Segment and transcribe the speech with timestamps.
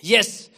[0.00, 0.50] Yes.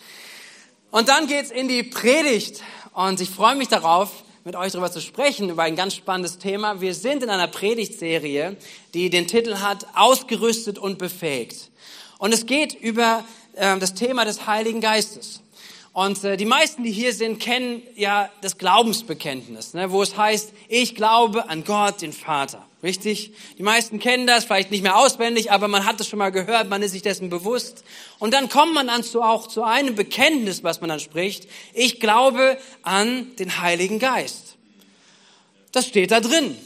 [0.91, 2.63] Und dann geht's in die Predigt.
[2.93, 4.11] Und ich freue mich darauf,
[4.45, 6.81] mit euch darüber zu sprechen, über ein ganz spannendes Thema.
[6.81, 8.57] Wir sind in einer Predigtserie,
[8.95, 11.71] die den Titel hat, Ausgerüstet und befähigt.
[12.19, 13.25] Und es geht über
[13.55, 15.43] äh, das Thema des Heiligen Geistes.
[15.93, 20.53] Und äh, die meisten, die hier sind, kennen ja das Glaubensbekenntnis, ne, wo es heißt,
[20.69, 22.68] ich glaube an Gott, den Vater.
[22.83, 23.33] Richtig?
[23.59, 26.69] Die meisten kennen das, vielleicht nicht mehr auswendig, aber man hat es schon mal gehört,
[26.69, 27.83] man ist sich dessen bewusst.
[28.21, 31.49] Und dann kommt man dann zu, auch zu einem Bekenntnis, was man dann spricht.
[31.75, 34.57] Ich glaube an den Heiligen Geist.
[35.73, 36.57] Das steht da drin.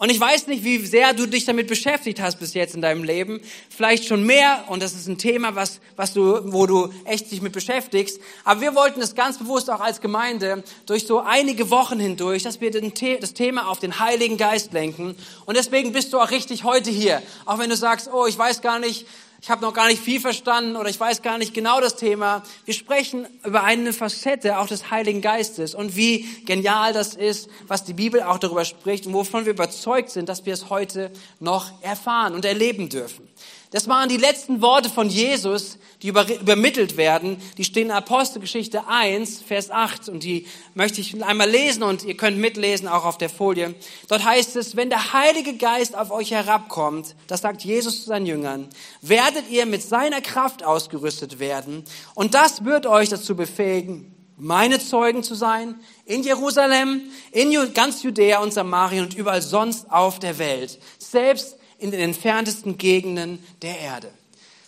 [0.00, 3.04] Und ich weiß nicht, wie sehr du dich damit beschäftigt hast bis jetzt in deinem
[3.04, 3.42] Leben.
[3.68, 4.64] Vielleicht schon mehr.
[4.68, 8.18] Und das ist ein Thema, was, was du, wo du echt dich mit beschäftigst.
[8.42, 12.62] Aber wir wollten es ganz bewusst auch als Gemeinde durch so einige Wochen hindurch, dass
[12.62, 15.16] wir das Thema auf den Heiligen Geist lenken.
[15.44, 17.22] Und deswegen bist du auch richtig heute hier.
[17.44, 19.06] Auch wenn du sagst, oh, ich weiß gar nicht,
[19.42, 22.42] ich habe noch gar nicht viel verstanden oder ich weiß gar nicht genau das Thema.
[22.66, 27.84] Wir sprechen über eine Facette auch des Heiligen Geistes und wie genial das ist, was
[27.84, 31.82] die Bibel auch darüber spricht und wovon wir überzeugt sind, dass wir es heute noch
[31.82, 33.26] erfahren und erleben dürfen.
[33.70, 37.40] Das waren die letzten Worte von Jesus, die übermittelt werden.
[37.56, 42.16] Die stehen in Apostelgeschichte 1, Vers 8 und die möchte ich einmal lesen und ihr
[42.16, 43.76] könnt mitlesen, auch auf der Folie.
[44.08, 48.26] Dort heißt es, wenn der Heilige Geist auf euch herabkommt, das sagt Jesus zu seinen
[48.26, 48.68] Jüngern,
[49.02, 55.22] werdet ihr mit seiner Kraft ausgerüstet werden und das wird euch dazu befähigen, meine Zeugen
[55.22, 55.76] zu sein,
[56.06, 61.90] in Jerusalem, in ganz Judäa und Samarien und überall sonst auf der Welt, selbst in
[61.90, 64.10] den entferntesten Gegenden der Erde.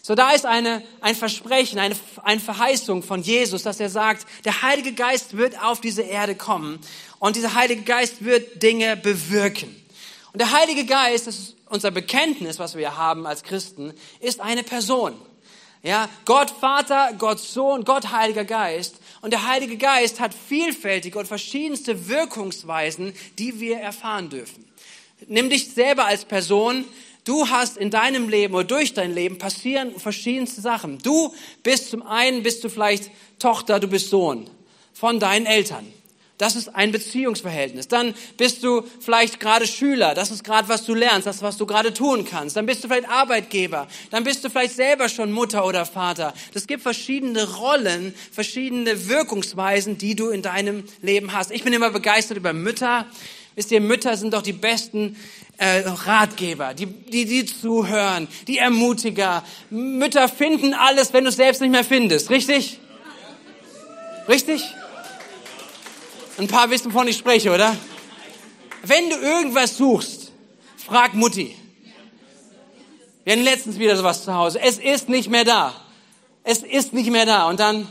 [0.04, 4.62] So, da ist eine, ein Versprechen, eine, eine Verheißung von Jesus, dass er sagt, der
[4.62, 6.80] Heilige Geist wird auf diese Erde kommen
[7.20, 9.68] und dieser Heilige Geist wird Dinge bewirken.
[10.32, 14.64] Und der Heilige Geist, das ist unser Bekenntnis, was wir haben als Christen, ist eine
[14.64, 15.14] Person.
[15.84, 18.96] Ja, Gott Vater, Gott Sohn, Gott Heiliger Geist.
[19.20, 24.64] Und der Heilige Geist hat vielfältige und verschiedenste Wirkungsweisen, die wir erfahren dürfen.
[25.28, 26.84] Nimm dich selber als Person.
[27.24, 30.98] Du hast in deinem Leben oder durch dein Leben passieren verschiedenste Sachen.
[30.98, 34.50] Du bist zum einen, bist du vielleicht Tochter, du bist Sohn
[34.92, 35.86] von deinen Eltern.
[36.42, 37.86] Das ist ein Beziehungsverhältnis.
[37.86, 40.14] Dann bist du vielleicht gerade Schüler.
[40.14, 42.56] Das ist gerade, was du lernst, das, was du gerade tun kannst.
[42.56, 43.86] Dann bist du vielleicht Arbeitgeber.
[44.10, 46.34] Dann bist du vielleicht selber schon Mutter oder Vater.
[46.52, 51.52] Es gibt verschiedene Rollen, verschiedene Wirkungsweisen, die du in deinem Leben hast.
[51.52, 53.06] Ich bin immer begeistert über Mütter.
[53.54, 55.16] Wisst ihr, Mütter sind doch die besten
[55.58, 59.44] äh, Ratgeber, die, die, die zuhören, die Ermutiger.
[59.70, 62.30] Mütter finden alles, wenn du es selbst nicht mehr findest.
[62.30, 62.78] Richtig?
[64.28, 64.62] Richtig?
[66.38, 67.76] Ein paar wissen, wovon ich spreche, oder?
[68.84, 70.32] Wenn du irgendwas suchst,
[70.76, 71.54] frag Mutti.
[73.24, 74.60] Wir hatten letztens wieder sowas zu Hause.
[74.60, 75.74] Es ist nicht mehr da.
[76.42, 77.48] Es ist nicht mehr da.
[77.48, 77.86] Und dann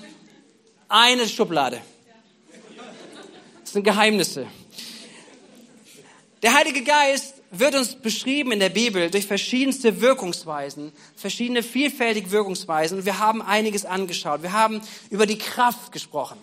[0.90, 1.82] eine Schublade.
[3.62, 4.48] Das sind Geheimnisse.
[6.42, 12.98] Der Heilige Geist wird uns beschrieben in der Bibel durch verschiedenste Wirkungsweisen, verschiedene vielfältige Wirkungsweisen.
[12.98, 14.42] Und wir haben einiges angeschaut.
[14.42, 14.82] Wir haben
[15.12, 16.38] über die Kraft gesprochen,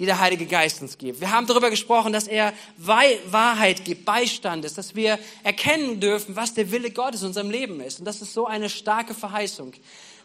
[0.00, 1.20] die der Heilige Geist uns gibt.
[1.20, 6.54] Wir haben darüber gesprochen, dass er Wahrheit gibt, Beistand ist, dass wir erkennen dürfen, was
[6.54, 8.00] der Wille Gottes in unserem Leben ist.
[8.00, 9.72] Und das ist so eine starke Verheißung.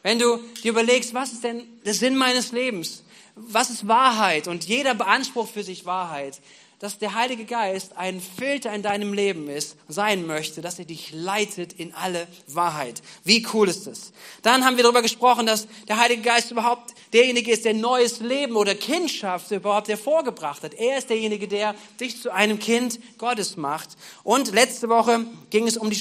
[0.02, 3.04] Wenn du dir überlegst, was ist denn der Sinn meines Lebens?
[3.36, 4.48] Was ist Wahrheit?
[4.48, 6.42] Und jeder beansprucht für sich Wahrheit
[6.80, 11.12] dass der Heilige Geist ein Filter in deinem Leben ist, sein möchte, dass er dich
[11.12, 13.02] leitet in alle Wahrheit.
[13.26, 14.14] Wie cool ist das?
[14.42, 18.56] Dann haben wir darüber gesprochen, dass der Heilige Geist überhaupt derjenige ist, der neues Leben
[18.56, 20.74] oder Kindschaft überhaupt hervorgebracht hat.
[20.74, 23.90] Er ist derjenige, der dich zu einem Kind Gottes macht.
[24.24, 25.98] Und letzte Woche ging es um die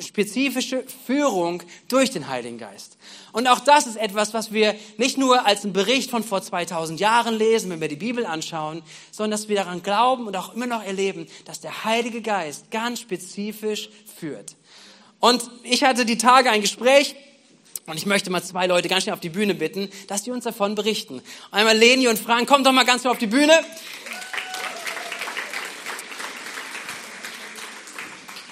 [0.00, 2.93] spezifische Führung durch den Heiligen Geist.
[3.34, 7.00] Und auch das ist etwas, was wir nicht nur als einen Bericht von vor 2000
[7.00, 8.80] Jahren lesen, wenn wir die Bibel anschauen,
[9.10, 13.00] sondern dass wir daran glauben und auch immer noch erleben, dass der Heilige Geist ganz
[13.00, 13.88] spezifisch
[14.20, 14.54] führt.
[15.18, 17.16] Und ich hatte die Tage ein Gespräch
[17.86, 20.44] und ich möchte mal zwei Leute ganz schnell auf die Bühne bitten, dass die uns
[20.44, 21.20] davon berichten.
[21.50, 23.64] Einmal Leni und Frank, kommt doch mal ganz schnell auf die Bühne.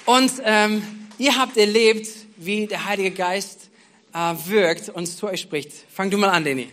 [0.05, 3.69] Und ähm, ihr habt erlebt, wie der Heilige Geist
[4.13, 5.71] wirkt und zu euch spricht.
[5.91, 6.69] Fang du mal an, Leni.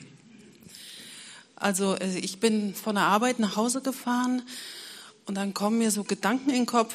[1.56, 4.42] Also äh, ich bin von der Arbeit nach Hause gefahren
[5.26, 6.94] und dann kommen mir so Gedanken in den Kopf,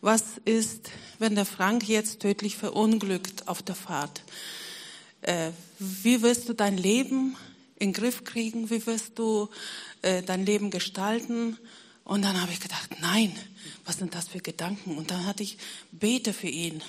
[0.00, 4.22] was ist, wenn der Frank jetzt tödlich verunglückt auf der Fahrt?
[5.22, 7.36] Äh, wie wirst du dein Leben
[7.78, 8.68] in den Griff kriegen?
[8.68, 9.48] Wie wirst du
[10.02, 11.56] äh, dein Leben gestalten?
[12.04, 13.34] Und dann habe ich gedacht, nein,
[13.86, 14.98] was sind das für Gedanken?
[14.98, 15.56] Und dann hatte ich,
[15.90, 16.82] bete für ihn.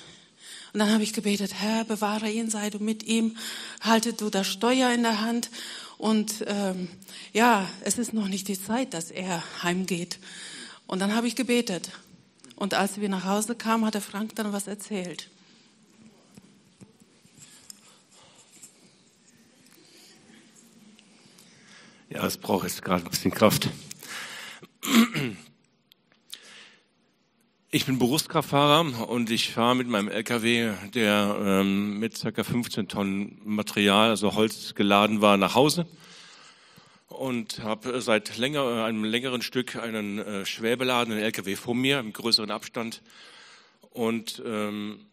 [0.76, 3.38] Und dann habe ich gebetet, Herr, bewahre ihn, sei du mit ihm,
[3.80, 5.48] halte du das Steuer in der Hand.
[5.96, 6.88] Und ähm,
[7.32, 10.18] ja, es ist noch nicht die Zeit, dass er heimgeht.
[10.86, 11.92] Und dann habe ich gebetet.
[12.56, 15.30] Und als wir nach Hause kamen, hat Frank dann was erzählt.
[22.10, 23.70] Ja, es braucht jetzt gerade ein bisschen Kraft.
[27.76, 32.42] Ich bin Berufskraftfahrer und ich fahre mit meinem LKW, der ähm, mit ca.
[32.42, 35.86] 15 Tonnen Material, also Holz geladen war, nach Hause
[37.08, 42.14] und habe seit länger, einem längeren Stück einen äh, schwer beladenen LKW vor mir im
[42.14, 43.02] größeren Abstand
[43.90, 45.04] und ähm,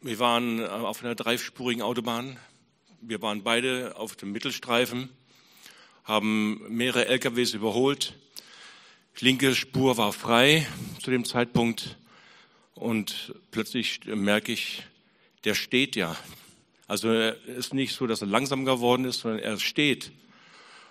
[0.00, 2.38] wir waren auf einer dreispurigen Autobahn.
[3.02, 5.10] Wir waren beide auf dem Mittelstreifen,
[6.04, 8.14] haben mehrere LKWs überholt
[9.22, 10.66] linke Spur war frei
[11.02, 11.98] zu dem Zeitpunkt
[12.74, 14.82] und plötzlich merke ich,
[15.44, 16.16] der steht ja.
[16.86, 20.10] Also es ist nicht so, dass er langsam geworden ist, sondern er steht.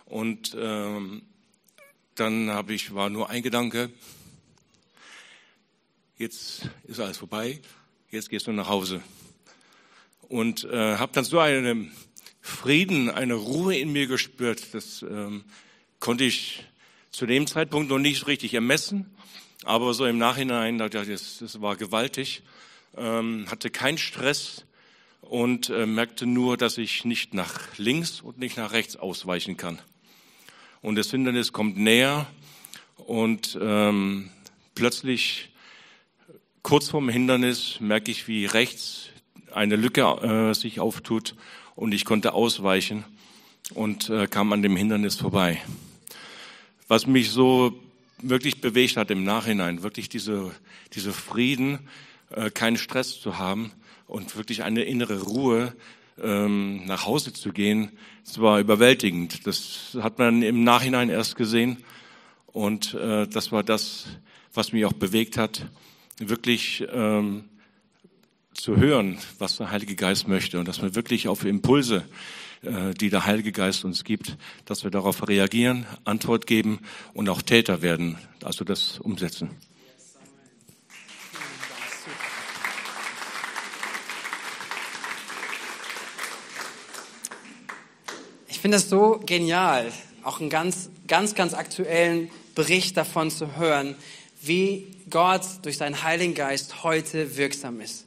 [0.06, 1.24] Und ähm,
[2.16, 3.90] dann habe ich, war nur ein Gedanke,
[6.18, 7.62] jetzt ist alles vorbei,
[8.12, 9.02] jetzt gehst du nach Hause.
[10.28, 11.92] Und äh, habe dann so einen
[12.42, 15.44] Frieden, eine Ruhe in mir gespürt, das ähm,
[16.00, 16.64] konnte ich
[17.11, 19.09] zu dem Zeitpunkt noch nicht richtig ermessen,
[19.63, 22.44] aber so im Nachhinein, das war gewaltig,
[22.97, 24.65] ähm, hatte keinen Stress
[25.21, 29.79] und äh, merkte nur, dass ich nicht nach links und nicht nach rechts ausweichen kann.
[30.81, 32.27] Und das Hindernis kommt näher
[32.97, 34.29] und ähm,
[34.75, 35.50] plötzlich,
[36.63, 39.09] kurz vorm Hindernis, merke ich, wie rechts
[39.51, 41.35] eine Lücke äh, sich auftut
[41.75, 43.03] und ich konnte ausweichen
[43.73, 45.61] und äh, kam an dem Hindernis vorbei
[46.89, 47.80] was mich so
[48.21, 50.51] wirklich bewegt hat im Nachhinein, wirklich diese,
[50.94, 51.80] diese Frieden,
[52.31, 53.71] äh, keinen Stress zu haben
[54.07, 55.74] und wirklich eine innere Ruhe
[56.21, 57.91] ähm, nach Hause zu gehen,
[58.25, 59.47] das war überwältigend.
[59.47, 61.77] Das hat man im Nachhinein erst gesehen
[62.47, 64.07] und äh, das war das,
[64.53, 65.68] was mich auch bewegt hat,
[66.18, 67.45] wirklich ähm,
[68.53, 72.03] zu hören, was der Heilige Geist möchte und dass man wirklich auf Impulse
[72.61, 76.79] die der Heilige Geist uns gibt, dass wir darauf reagieren, Antwort geben
[77.13, 79.50] und auch Täter werden, also das umsetzen.
[88.50, 89.89] Ich finde das so genial,
[90.23, 93.95] auch einen ganz, ganz, ganz aktuellen Bericht davon zu hören,
[94.41, 98.06] wie Gott durch seinen Heiligen Geist heute wirksam ist.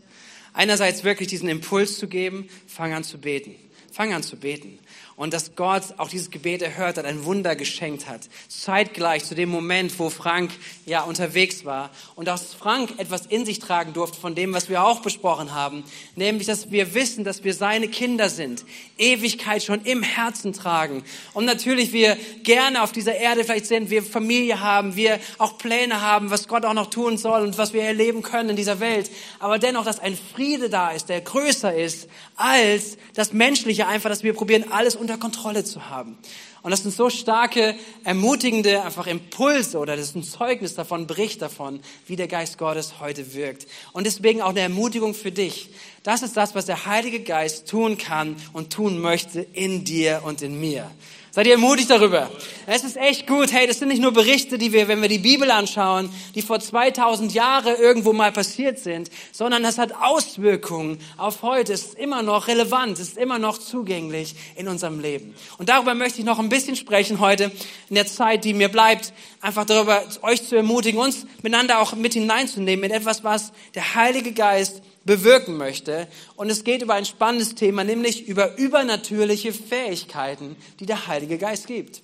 [0.53, 3.55] Einerseits wirklich diesen Impuls zu geben, fang an zu beten.
[3.93, 4.79] Fang an zu beten
[5.23, 8.23] und dass Gott auch dieses Gebet erhört hat, ein Wunder geschenkt hat.
[8.49, 10.51] Zeitgleich zu dem Moment, wo Frank
[10.85, 11.91] ja unterwegs war.
[12.17, 15.85] Und dass Frank etwas in sich tragen durfte von dem, was wir auch besprochen haben,
[16.17, 18.65] nämlich, dass wir wissen, dass wir seine Kinder sind,
[18.99, 21.05] Ewigkeit schon im Herzen tragen.
[21.35, 26.01] Und natürlich wir gerne auf dieser Erde vielleicht sind, wir Familie haben, wir auch Pläne
[26.01, 29.09] haben, was Gott auch noch tun soll und was wir erleben können in dieser Welt,
[29.39, 34.25] aber dennoch, dass ein Friede da ist, der größer ist als das Menschliche einfach, dass
[34.25, 36.19] wir probieren, alles unter Kontrolle zu haben.
[36.63, 37.75] Und das sind so starke,
[38.05, 43.01] ermutigende einfach Impulse oder das ist ein Zeugnis davon, Bericht davon, wie der Geist Gottes
[43.01, 43.67] heute wirkt.
[43.93, 45.71] Und deswegen auch eine Ermutigung für dich.
[46.05, 50.41] Das ist das, was der Heilige Geist tun kann und tun möchte in dir und
[50.43, 50.91] in mir.
[51.35, 52.31] Seid ihr ermutigt darüber?
[52.67, 53.55] Es ist echt gut.
[53.55, 56.61] Hey, das sind nicht nur Berichte, die wir, wenn wir die Bibel anschauen, die vor
[56.61, 61.73] 2000 Jahren irgendwo mal passiert sind, sondern das hat Auswirkungen auf heute.
[61.73, 65.35] Es ist immer noch relevant, es ist immer noch zugänglich in unserem Leben.
[65.57, 67.51] Und darüber möchte ich noch ein bisschen sprechen heute
[67.89, 72.13] in der Zeit, die mir bleibt, einfach darüber euch zu ermutigen, uns miteinander auch mit
[72.13, 76.07] hineinzunehmen in etwas, was der Heilige Geist bewirken möchte.
[76.37, 81.67] Und es geht über ein spannendes Thema, nämlich über übernatürliche Fähigkeiten, die der Heilige Geist
[81.67, 82.03] gibt.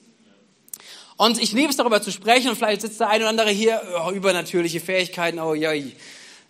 [1.16, 3.82] Und ich liebe es darüber zu sprechen und vielleicht sitzt der ein oder andere hier,
[4.06, 5.72] oh, übernatürliche Fähigkeiten, oh ja,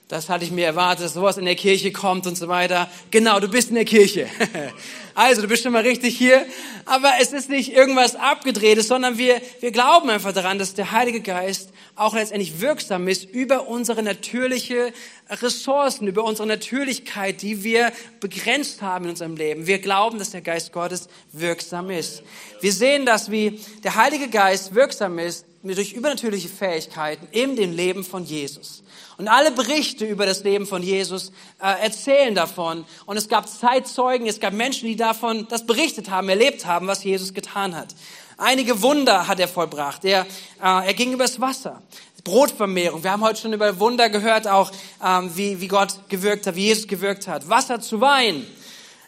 [0.08, 2.90] das hatte ich mir erwartet, dass sowas in der Kirche kommt und so weiter.
[3.10, 4.26] Genau, du bist in der Kirche.
[5.18, 6.46] Also, du bist schon mal richtig hier.
[6.84, 11.20] Aber es ist nicht irgendwas abgedrehtes, sondern wir, wir glauben einfach daran, dass der Heilige
[11.20, 14.92] Geist auch letztendlich wirksam ist über unsere natürliche
[15.28, 19.66] Ressourcen, über unsere Natürlichkeit, die wir begrenzt haben in unserem Leben.
[19.66, 22.22] Wir glauben, dass der Geist Gottes wirksam ist.
[22.60, 28.04] Wir sehen das, wie der Heilige Geist wirksam ist durch übernatürliche Fähigkeiten in dem Leben
[28.04, 28.84] von Jesus.
[29.18, 32.84] Und alle Berichte über das Leben von Jesus äh, erzählen davon.
[33.04, 37.02] Und es gab Zeitzeugen, es gab Menschen, die davon das berichtet haben, erlebt haben, was
[37.02, 37.96] Jesus getan hat.
[38.36, 40.04] Einige Wunder hat er vollbracht.
[40.04, 40.22] Er,
[40.62, 41.82] äh, er ging übers Wasser.
[42.22, 43.02] Brotvermehrung.
[43.02, 44.70] Wir haben heute schon über Wunder gehört, auch
[45.04, 47.48] ähm, wie, wie Gott gewirkt hat, wie Jesus gewirkt hat.
[47.48, 48.46] Wasser zu Wein.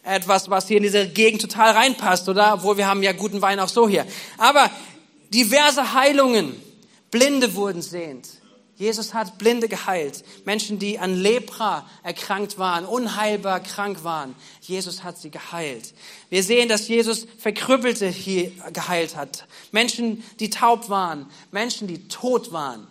[0.03, 2.55] Etwas, was hier in diese Gegend total reinpasst, oder?
[2.55, 4.05] Obwohl wir haben ja guten Wein auch so hier.
[4.39, 4.71] Aber
[5.33, 6.61] diverse Heilungen.
[7.13, 8.40] Blinde wurden sehend.
[8.81, 10.25] Jesus hat Blinde geheilt.
[10.47, 14.35] Menschen, die an Lepra erkrankt waren, unheilbar krank waren.
[14.63, 15.93] Jesus hat sie geheilt.
[16.31, 19.47] Wir sehen, dass Jesus Verkrüppelte hier geheilt hat.
[19.71, 21.27] Menschen, die taub waren.
[21.53, 22.87] Menschen, die tot waren.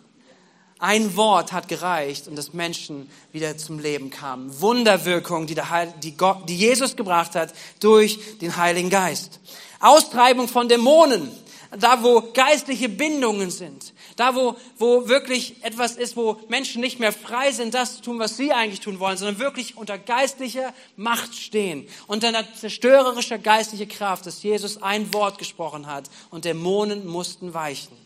[0.78, 4.60] Ein Wort hat gereicht und dass Menschen wieder zum Leben kamen.
[4.60, 9.40] Wunderwirkung, die, der die, Gott, die Jesus gebracht hat durch den Heiligen Geist.
[9.80, 11.32] Austreibung von Dämonen
[11.78, 17.12] da wo geistliche Bindungen sind, da wo, wo wirklich etwas ist, wo Menschen nicht mehr
[17.12, 21.34] frei sind, das zu tun, was sie eigentlich tun wollen, sondern wirklich unter geistlicher Macht
[21.34, 27.54] stehen, unter einer zerstörerischer geistlicher Kraft, dass Jesus ein Wort gesprochen hat und Dämonen mussten
[27.54, 27.96] weichen.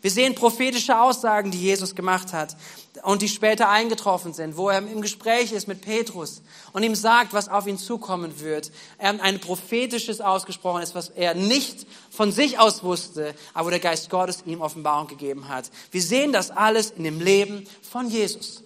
[0.00, 2.56] Wir sehen prophetische Aussagen, die Jesus gemacht hat
[3.02, 7.32] und die später eingetroffen sind, wo er im Gespräch ist mit Petrus und ihm sagt,
[7.32, 8.70] was auf ihn zukommen wird.
[8.98, 14.10] Er ein prophetisches ausgesprochen ist, was er nicht von sich aus wusste, aber der Geist
[14.10, 15.70] Gottes ihm Offenbarung gegeben hat.
[15.90, 18.62] Wir sehen das alles in dem Leben von Jesus.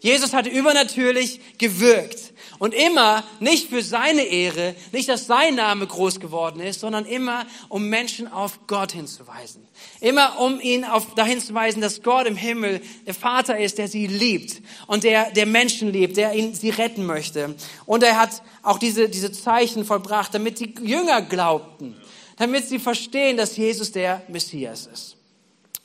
[0.00, 2.32] Jesus hatte übernatürlich gewirkt.
[2.58, 7.46] Und immer nicht für seine Ehre, nicht, dass sein Name groß geworden ist, sondern immer,
[7.70, 9.66] um Menschen auf Gott hinzuweisen.
[10.00, 13.88] Immer, um ihn auf, dahin zu weisen, dass Gott im Himmel der Vater ist, der
[13.88, 17.54] sie liebt und der, der Menschen liebt, der ihn, sie retten möchte.
[17.86, 21.96] Und er hat auch diese, diese Zeichen vollbracht, damit die Jünger glaubten,
[22.36, 25.16] damit sie verstehen, dass Jesus der Messias ist.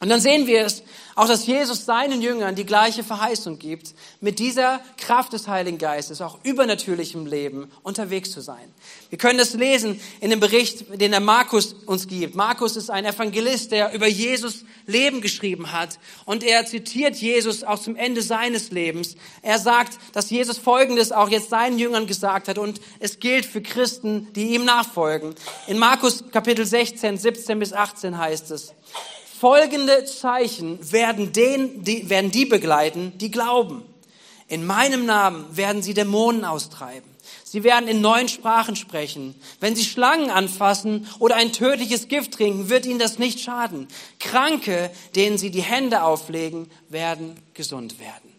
[0.06, 0.84] Und dann sehen wir es,
[1.16, 6.22] auch dass Jesus seinen Jüngern die gleiche Verheißung gibt, mit dieser Kraft des Heiligen Geistes,
[6.22, 8.72] auch übernatürlichem Leben unterwegs zu sein.
[9.10, 12.36] Wir können das lesen in dem Bericht, den der Markus uns gibt.
[12.36, 17.80] Markus ist ein Evangelist, der über Jesus Leben geschrieben hat und er zitiert Jesus auch
[17.80, 19.16] zum Ende seines Lebens.
[19.42, 23.64] Er sagt, dass Jesus Folgendes auch jetzt seinen Jüngern gesagt hat und es gilt für
[23.64, 25.34] Christen, die ihm nachfolgen.
[25.66, 28.76] In Markus Kapitel 16, 17 bis 18 heißt es,
[29.40, 33.84] Folgende Zeichen werden, den, die, werden die begleiten, die glauben.
[34.48, 37.10] In meinem Namen werden sie Dämonen austreiben.
[37.44, 39.36] Sie werden in neuen Sprachen sprechen.
[39.60, 43.88] Wenn sie Schlangen anfassen oder ein tödliches Gift trinken, wird ihnen das nicht schaden.
[44.20, 48.34] Kranke, denen sie die Hände auflegen, werden gesund werden.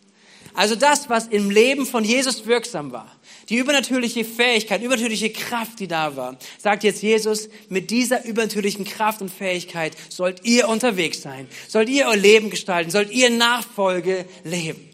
[0.55, 3.16] Also das, was im Leben von Jesus wirksam war,
[3.49, 9.23] die übernatürliche Fähigkeit, übernatürliche Kraft, die da war, sagt jetzt Jesus, mit dieser übernatürlichen Kraft
[9.23, 14.91] und Fähigkeit sollt ihr unterwegs sein, sollt ihr euer Leben gestalten, sollt ihr Nachfolge leben.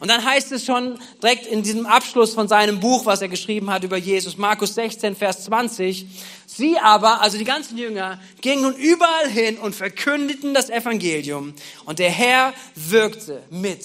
[0.00, 3.70] Und dann heißt es schon direkt in diesem Abschluss von seinem Buch, was er geschrieben
[3.70, 6.06] hat über Jesus, Markus 16, Vers 20,
[6.46, 11.52] sie aber, also die ganzen Jünger, gingen nun überall hin und verkündeten das Evangelium.
[11.84, 13.84] Und der Herr wirkte mit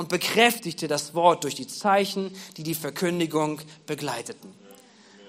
[0.00, 4.50] und bekräftigte das Wort durch die Zeichen, die die Verkündigung begleiteten.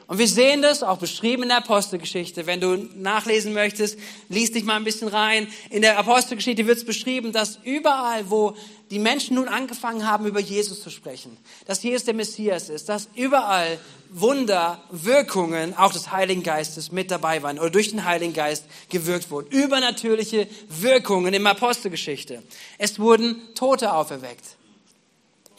[0.08, 2.46] Und wir sehen das auch beschrieben in der Apostelgeschichte.
[2.46, 3.98] Wenn du nachlesen möchtest,
[4.30, 5.48] liest dich mal ein bisschen rein.
[5.70, 8.56] In der Apostelgeschichte wird es beschrieben, dass überall, wo
[8.92, 13.08] die Menschen nun angefangen haben, über Jesus zu sprechen, dass Jesus der Messias ist, dass
[13.16, 18.66] überall Wunder, Wirkungen auch des Heiligen Geistes mit dabei waren oder durch den Heiligen Geist
[18.90, 19.50] gewirkt wurden.
[19.50, 22.44] Übernatürliche Wirkungen in der Apostelgeschichte.
[22.78, 24.58] Es wurden Tote auferweckt.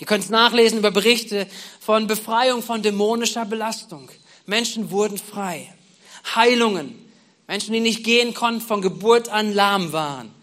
[0.02, 1.46] Ihr könnt es nachlesen über Berichte
[1.78, 4.10] von Befreiung von dämonischer Belastung.
[4.46, 5.72] Menschen wurden frei.
[6.34, 7.08] Heilungen.
[7.46, 10.34] Menschen, die nicht gehen konnten, von Geburt an lahm waren.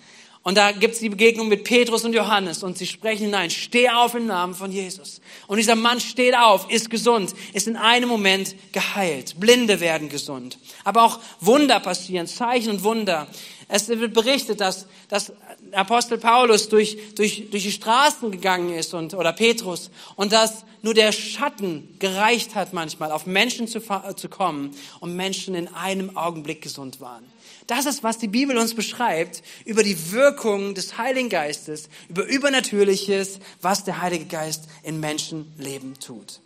[0.43, 3.89] Und da gibt es die Begegnung mit Petrus und Johannes und sie sprechen hinein, steh
[3.89, 5.19] auf im Namen von Jesus.
[5.47, 9.41] Und dieser Mann steht auf, ist gesund, ist in einem Moment geheilt.
[9.41, 10.57] Blinde werden gesund.
[10.85, 13.27] Aber auch Wunder passieren, Zeichen und Wunder.
[13.67, 15.33] Es wird berichtet, dass, dass
[15.71, 20.93] Apostel Paulus durch, durch, durch die Straßen gegangen ist und, oder Petrus und dass nur
[20.93, 23.81] der Schatten gereicht hat manchmal, auf Menschen zu,
[24.15, 27.25] zu kommen und Menschen in einem Augenblick gesund waren.
[27.67, 33.39] Das ist, was die Bibel uns beschreibt über die Wirkung des Heiligen Geistes, über Übernatürliches,
[33.61, 36.39] was der Heilige Geist in Menschenleben tut.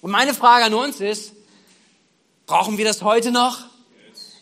[0.00, 1.32] Und meine Frage an uns ist,
[2.46, 3.60] brauchen wir das heute noch?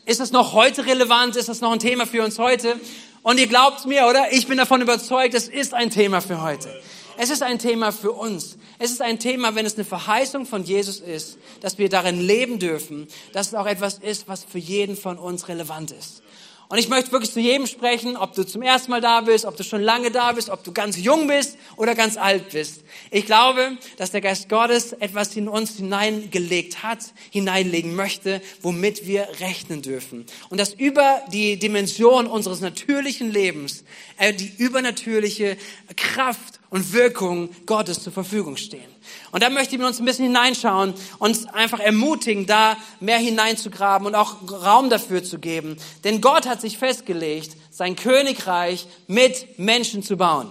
[0.07, 1.37] Ist das noch heute relevant?
[1.37, 2.81] Ist das noch ein Thema für uns heute?
[3.23, 4.33] Und ihr glaubt mir, oder?
[4.33, 6.69] Ich bin davon überzeugt, es ist ein Thema für heute.
[7.17, 8.57] Es ist ein Thema für uns.
[8.79, 12.59] Es ist ein Thema, wenn es eine Verheißung von Jesus ist, dass wir darin leben
[12.59, 16.22] dürfen, dass es auch etwas ist, was für jeden von uns relevant ist.
[16.73, 19.59] Und ich möchte wirklich zu jedem sprechen, ob du zum ersten Mal da bist, ob
[19.59, 22.83] du schon lange da bist, ob du ganz jung bist oder ganz alt bist.
[23.11, 29.29] Ich glaube, dass der Geist Gottes etwas in uns hineingelegt hat, hineinlegen möchte, womit wir
[29.41, 30.25] rechnen dürfen.
[30.49, 33.85] Und dass über die Dimension unseres natürlichen Lebens
[34.17, 35.59] äh, die übernatürliche
[35.95, 38.91] Kraft und Wirkung Gottes zur Verfügung stehen.
[39.31, 44.07] Und da möchte ich mit uns ein bisschen hineinschauen, uns einfach ermutigen, da mehr hineinzugraben
[44.07, 45.76] und auch Raum dafür zu geben.
[46.02, 50.50] Denn Gott hat sich festgelegt, sein Königreich mit Menschen zu bauen.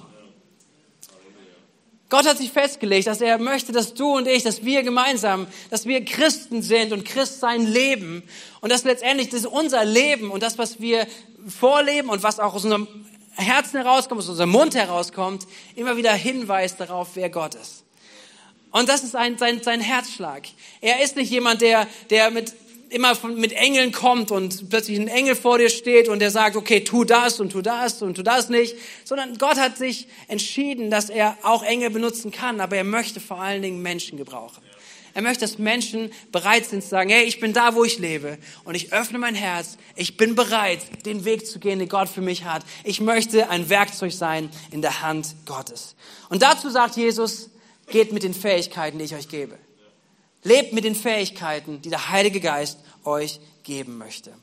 [2.10, 5.88] Gott hat sich festgelegt, dass er möchte, dass du und ich, dass wir gemeinsam, dass
[5.88, 8.22] wir Christen sind und Christsein leben
[8.60, 11.08] und dass letztendlich das unser Leben und das, was wir
[11.48, 12.88] vorleben und was auch aus unserem
[13.42, 17.84] Herzen herauskommt, aus unserem Mund herauskommt, immer wieder hinweist darauf, wer Gott ist.
[18.72, 20.44] Und das ist ein, sein, sein Herzschlag.
[20.80, 22.54] Er ist nicht jemand, der, der mit,
[22.90, 26.56] immer von, mit Engeln kommt und plötzlich ein Engel vor dir steht und der sagt,
[26.56, 30.90] okay, tu das und tu das und tu das nicht, sondern Gott hat sich entschieden,
[30.90, 34.62] dass er auch Engel benutzen kann, aber er möchte vor allen Dingen Menschen gebrauchen.
[35.14, 38.38] Er möchte, dass Menschen bereit sind zu sagen, hey, ich bin da, wo ich lebe
[38.64, 39.78] und ich öffne mein Herz.
[39.96, 42.64] Ich bin bereit, den Weg zu gehen, den Gott für mich hat.
[42.84, 45.96] Ich möchte ein Werkzeug sein in der Hand Gottes.
[46.30, 47.52] Und dazu sagt Jesus,
[47.92, 49.58] Geht mit den Fähigkeiten, die ich euch gebe.
[50.44, 54.34] Lebt mit den Fähigkeiten, die der Heilige Geist euch geben möchte.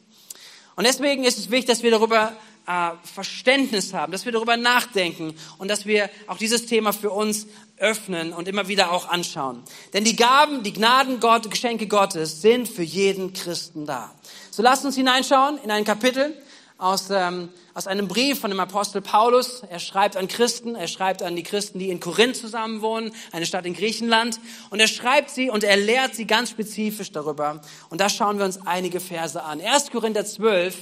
[0.77, 2.37] Und deswegen ist es wichtig, dass wir darüber
[2.69, 7.47] äh, Verständnis haben, dass wir darüber nachdenken und dass wir auch dieses Thema für uns
[7.79, 9.63] öffnen und immer wieder auch anschauen.
[9.95, 14.13] Denn die Gaben, die Gnaden, Gott, Geschenke Gottes sind für jeden Christen da.
[14.51, 16.35] So lasst uns hineinschauen in ein Kapitel
[16.79, 19.63] aus, ähm, aus einem Brief von dem Apostel Paulus.
[19.69, 23.67] Er schreibt an Christen, er schreibt an die Christen, die in Korinth zusammenwohnen, eine Stadt
[23.67, 24.39] in Griechenland.
[24.71, 27.61] Und er schreibt sie und er lehrt sie ganz spezifisch darüber.
[27.91, 29.61] Und da schauen wir uns einige Verse an.
[29.61, 29.91] 1.
[29.91, 30.77] Korinther 12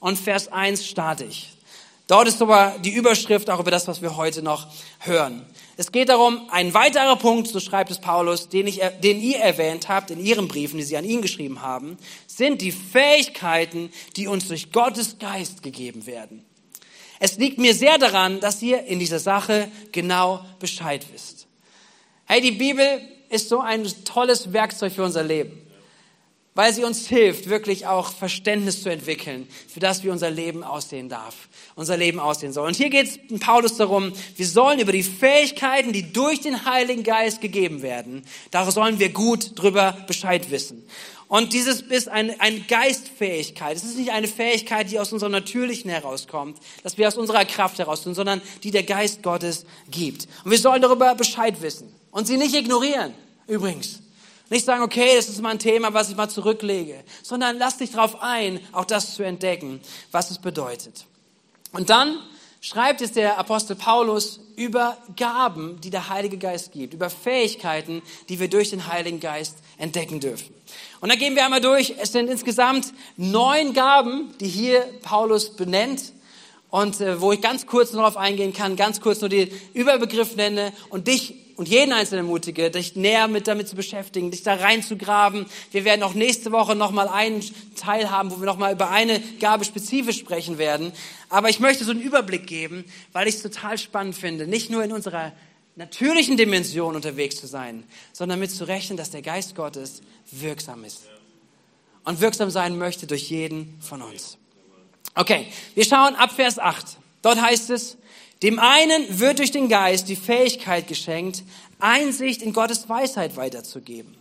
[0.00, 1.50] und Vers 1 starte ich.
[2.06, 4.66] Dort ist aber die Überschrift auch über das, was wir heute noch
[5.00, 5.46] hören.
[5.76, 9.88] Es geht darum, ein weiterer Punkt, so schreibt es Paulus, den, ich, den ihr erwähnt
[9.88, 14.48] habt in ihren Briefen, die sie an ihn geschrieben haben, sind die Fähigkeiten, die uns
[14.48, 16.44] durch Gottes Geist gegeben werden.
[17.20, 21.46] Es liegt mir sehr daran, dass ihr in dieser Sache genau Bescheid wisst.
[22.26, 23.00] Hey, die Bibel
[23.30, 25.62] ist so ein tolles Werkzeug für unser Leben
[26.54, 31.08] weil sie uns hilft, wirklich auch Verständnis zu entwickeln, für das wie unser Leben aussehen
[31.08, 32.66] darf, unser Leben aussehen soll.
[32.66, 37.02] Und hier geht es Paulus darum, wir sollen über die Fähigkeiten, die durch den Heiligen
[37.02, 40.84] Geist gegeben werden, da sollen wir gut drüber Bescheid wissen.
[41.32, 43.74] Und dieses ist eine, eine Geistfähigkeit.
[43.74, 47.78] Es ist nicht eine Fähigkeit, die aus unserem Natürlichen herauskommt, dass wir aus unserer Kraft
[47.78, 50.28] heraus tun, sondern die der Geist Gottes gibt.
[50.44, 53.14] Und wir sollen darüber Bescheid wissen und sie nicht ignorieren,
[53.46, 54.00] übrigens.
[54.50, 57.92] Nicht sagen, okay, das ist mal ein Thema, was ich mal zurücklege, sondern lass dich
[57.92, 61.06] darauf ein, auch das zu entdecken, was es bedeutet.
[61.72, 62.18] Und dann
[62.60, 68.38] schreibt es der Apostel Paulus über Gaben, die der Heilige Geist gibt, über Fähigkeiten, die
[68.38, 70.54] wir durch den Heiligen Geist entdecken dürfen.
[71.00, 71.94] Und da gehen wir einmal durch.
[71.98, 76.12] Es sind insgesamt neun Gaben, die hier Paulus benennt
[76.70, 80.72] und äh, wo ich ganz kurz darauf eingehen kann, ganz kurz nur den Überbegriff nenne
[80.88, 85.46] und dich und jeden Einzelnen ermutige, dich näher mit damit zu beschäftigen, dich da reinzugraben.
[85.70, 87.42] Wir werden auch nächste Woche nochmal einen
[87.76, 90.92] Teil haben, wo wir nochmal über eine Gabe spezifisch sprechen werden.
[91.28, 94.82] Aber ich möchte so einen Überblick geben, weil ich es total spannend finde, nicht nur
[94.82, 95.32] in unserer
[95.76, 101.02] natürlichen Dimension unterwegs zu sein, sondern damit zu rechnen, dass der Geist Gottes wirksam ist.
[102.04, 104.36] Und wirksam sein möchte durch jeden von uns.
[105.14, 106.96] Okay, wir schauen ab Vers 8.
[107.22, 107.96] Dort heißt es,
[108.42, 111.42] dem einen wird durch den Geist die Fähigkeit geschenkt,
[111.78, 114.16] Einsicht in Gottes Weisheit weiterzugeben.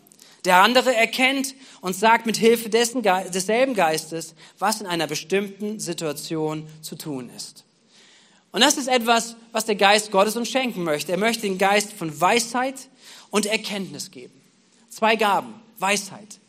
[0.45, 6.67] Der andere erkennt und sagt mit Hilfe dessen, desselben Geistes, was in einer bestimmten Situation
[6.81, 7.63] zu tun ist.
[8.51, 11.11] Und das ist etwas, was der Geist Gottes uns schenken möchte.
[11.11, 12.75] Er möchte den Geist von Weisheit
[13.29, 14.33] und Erkenntnis geben.
[14.89, 15.53] Zwei Gaben.
[15.77, 16.40] Weisheit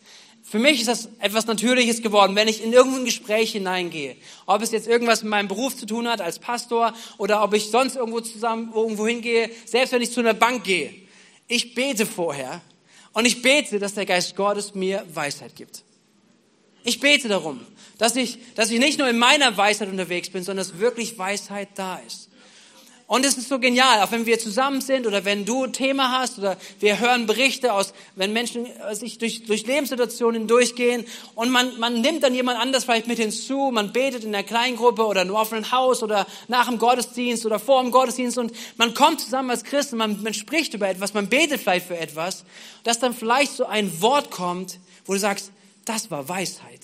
[0.53, 4.17] für mich ist das etwas Natürliches geworden, wenn ich in irgendein Gespräch hineingehe.
[4.45, 7.71] Ob es jetzt irgendwas mit meinem Beruf zu tun hat als Pastor oder ob ich
[7.71, 10.93] sonst irgendwo zusammen irgendwo hingehe, selbst wenn ich zu einer Bank gehe.
[11.49, 12.61] Ich bete vorher
[13.15, 15.85] und ich bete, dass der Geist Gottes mir Weisheit gibt.
[16.85, 17.63] Ich bete darum,
[17.97, 21.71] dass ich, dass ich nicht nur in meiner Weisheit unterwegs bin, sondern dass wirklich Weisheit
[21.77, 22.29] da ist.
[23.13, 26.19] Und es ist so genial, auch wenn wir zusammen sind oder wenn du ein Thema
[26.19, 31.51] hast oder wir hören Berichte aus, wenn Menschen äh, sich durch, durch Lebenssituationen durchgehen und
[31.51, 35.21] man, man nimmt dann jemand anders vielleicht mit hinzu, man betet in der Kleingruppe oder
[35.21, 39.51] im offenen Haus oder nach dem Gottesdienst oder vor dem Gottesdienst und man kommt zusammen
[39.51, 42.47] als Christen, man, man spricht über etwas, man betet vielleicht für etwas,
[42.83, 45.53] dass dann vielleicht so ein Wort kommt, wo du sagst,
[45.85, 46.81] das war Weisheit.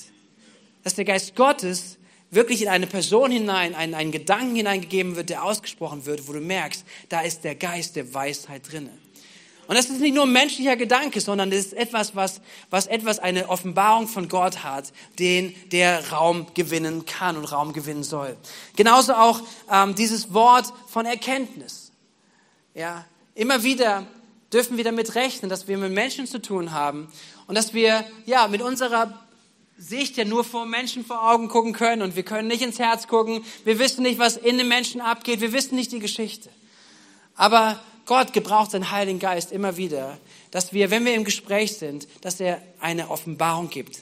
[0.84, 1.96] Dass der Geist Gottes
[2.30, 6.40] wirklich in eine Person hinein, einen, einen Gedanken hineingegeben wird, der ausgesprochen wird, wo du
[6.40, 8.90] merkst, da ist der Geist der Weisheit drinne.
[9.68, 13.18] Und das ist nicht nur ein menschlicher Gedanke, sondern das ist etwas, was, was etwas
[13.18, 18.34] eine Offenbarung von Gott hat, den der Raum gewinnen kann und Raum gewinnen soll.
[18.76, 21.92] Genauso auch ähm, dieses Wort von Erkenntnis.
[22.74, 24.06] Ja, immer wieder
[24.54, 27.12] dürfen wir damit rechnen, dass wir mit Menschen zu tun haben
[27.46, 29.27] und dass wir ja mit unserer
[29.78, 33.06] Sicht ja nur vor Menschen vor Augen gucken können und wir können nicht ins Herz
[33.06, 33.44] gucken.
[33.64, 35.40] Wir wissen nicht, was in den Menschen abgeht.
[35.40, 36.50] Wir wissen nicht die Geschichte.
[37.36, 40.18] Aber Gott gebraucht seinen Heiligen Geist immer wieder,
[40.50, 44.00] dass wir, wenn wir im Gespräch sind, dass er eine Offenbarung gibt.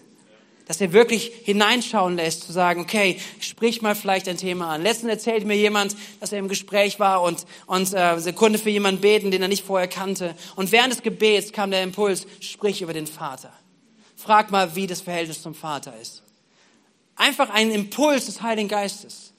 [0.66, 4.82] Dass er wirklich hineinschauen lässt, zu sagen, okay, sprich mal vielleicht ein Thema an.
[4.82, 9.02] Letztens erzählte mir jemand, dass er im Gespräch war und, und äh, Sekunde für jemanden
[9.02, 10.34] beten, den er nicht vorher kannte.
[10.56, 13.52] Und während des Gebets kam der Impuls, sprich über den Vater.
[14.26, 16.22] Frag mal, wie das Verhältnis zum Vater ist.
[17.14, 19.32] Einfach ein Impuls des Heiligen Geistes.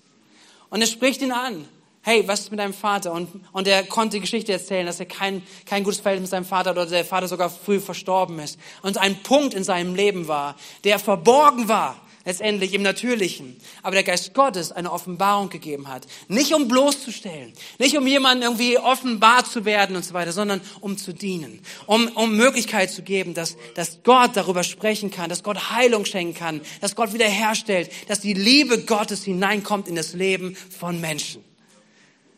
[0.69, 1.67] Und er spricht ihn an
[2.07, 3.11] hey, was ist mit deinem Vater?
[3.11, 6.45] Und, und er konnte die Geschichte erzählen, dass er kein, kein gutes Verhältnis mit seinem
[6.45, 8.57] Vater oder der Vater sogar früh verstorben ist.
[8.81, 11.97] Und ein Punkt in seinem Leben war, der verborgen war,
[12.27, 13.55] letztendlich im Natürlichen.
[13.83, 16.05] Aber der Geist Gottes eine Offenbarung gegeben hat.
[16.27, 20.97] Nicht um bloßzustellen, nicht um jemanden irgendwie offenbar zu werden und so weiter, sondern um
[20.97, 21.61] zu dienen.
[21.85, 26.33] Um, um Möglichkeit zu geben, dass, dass Gott darüber sprechen kann, dass Gott Heilung schenken
[26.33, 31.41] kann, dass Gott wiederherstellt, dass die Liebe Gottes hineinkommt in das Leben von Menschen.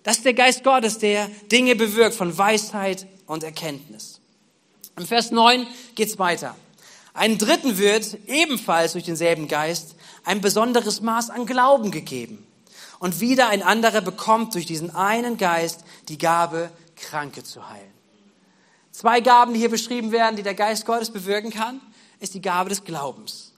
[0.03, 4.21] Das ist der Geist Gottes, der Dinge bewirkt von Weisheit und Erkenntnis.
[4.95, 6.55] Im Vers 9 geht's weiter.
[7.19, 12.47] Einen Dritten wird ebenfalls durch denselben Geist ein besonderes Maß an Glauben gegeben.
[12.97, 17.91] Und wieder ein anderer bekommt durch diesen einen Geist die Gabe, Kranke zu heilen.
[18.93, 21.81] Zwei Gaben, die hier beschrieben werden, die der Geist Gottes bewirken kann,
[22.21, 23.48] ist die Gabe des Glaubens.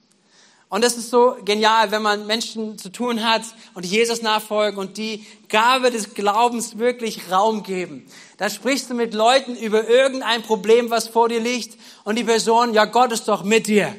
[0.72, 3.42] Und das ist so genial, wenn man Menschen zu tun hat
[3.74, 8.06] und Jesus nachfolgen und die Gabe des Glaubens wirklich Raum geben.
[8.38, 12.72] Da sprichst du mit Leuten über irgendein Problem, was vor dir liegt und die Person,
[12.72, 13.94] ja, Gott ist doch mit dir.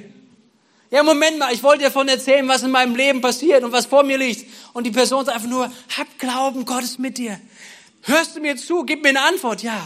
[0.90, 3.86] Ja, Moment mal, ich wollte dir davon erzählen, was in meinem Leben passiert und was
[3.86, 4.50] vor mir liegt.
[4.74, 7.40] Und die Person sagt einfach nur, hab Glauben, Gott ist mit dir.
[8.02, 8.84] Hörst du mir zu?
[8.84, 9.62] Gib mir eine Antwort.
[9.62, 9.80] Ja,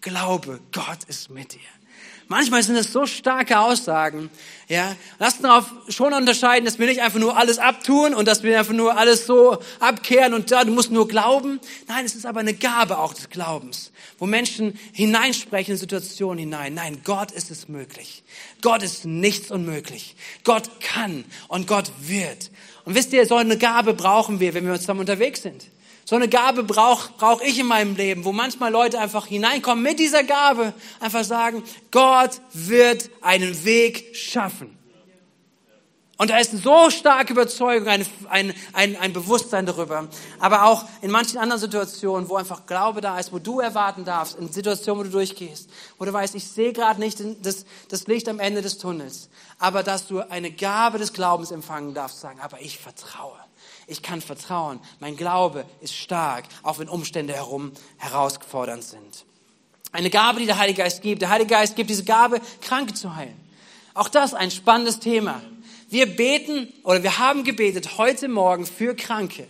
[0.00, 1.60] glaube, Gott ist mit dir.
[2.32, 4.30] Manchmal sind es so starke Aussagen,
[4.66, 4.96] ja.
[5.18, 8.58] Lass uns darauf schon unterscheiden, dass wir nicht einfach nur alles abtun und dass wir
[8.58, 11.60] einfach nur alles so abkehren und da, du musst nur glauben.
[11.88, 16.72] Nein, es ist aber eine Gabe auch des Glaubens, wo Menschen hineinsprechen in Situationen hinein.
[16.72, 18.24] Nein, Gott ist es möglich.
[18.62, 20.16] Gott ist nichts unmöglich.
[20.42, 22.50] Gott kann und Gott wird.
[22.86, 25.66] Und wisst ihr, so eine Gabe brauchen wir, wenn wir zusammen unterwegs sind.
[26.04, 29.98] So eine Gabe brauche brauch ich in meinem Leben, wo manchmal Leute einfach hineinkommen mit
[29.98, 34.76] dieser Gabe, einfach sagen, Gott wird einen Weg schaffen.
[36.22, 40.06] Und da ist so starke Überzeugung, ein, ein, ein, ein Bewusstsein darüber.
[40.38, 44.38] Aber auch in manchen anderen Situationen, wo einfach Glaube da ist, wo du erwarten darfst,
[44.38, 48.28] in Situationen, wo du durchgehst, wo du weißt, ich sehe gerade nicht das, das Licht
[48.28, 52.60] am Ende des Tunnels, aber dass du eine Gabe des Glaubens empfangen darfst, sagen, aber
[52.60, 53.38] ich vertraue.
[53.86, 54.80] Ich kann vertrauen.
[55.00, 59.24] Mein Glaube ist stark, auch wenn Umstände herum herausfordernd sind.
[59.92, 61.22] Eine Gabe, die der Heilige Geist gibt.
[61.22, 63.38] Der Heilige Geist gibt diese Gabe, Kranke zu heilen.
[63.94, 65.42] Auch das ein spannendes Thema.
[65.90, 69.46] Wir beten oder wir haben gebetet heute Morgen für Kranke.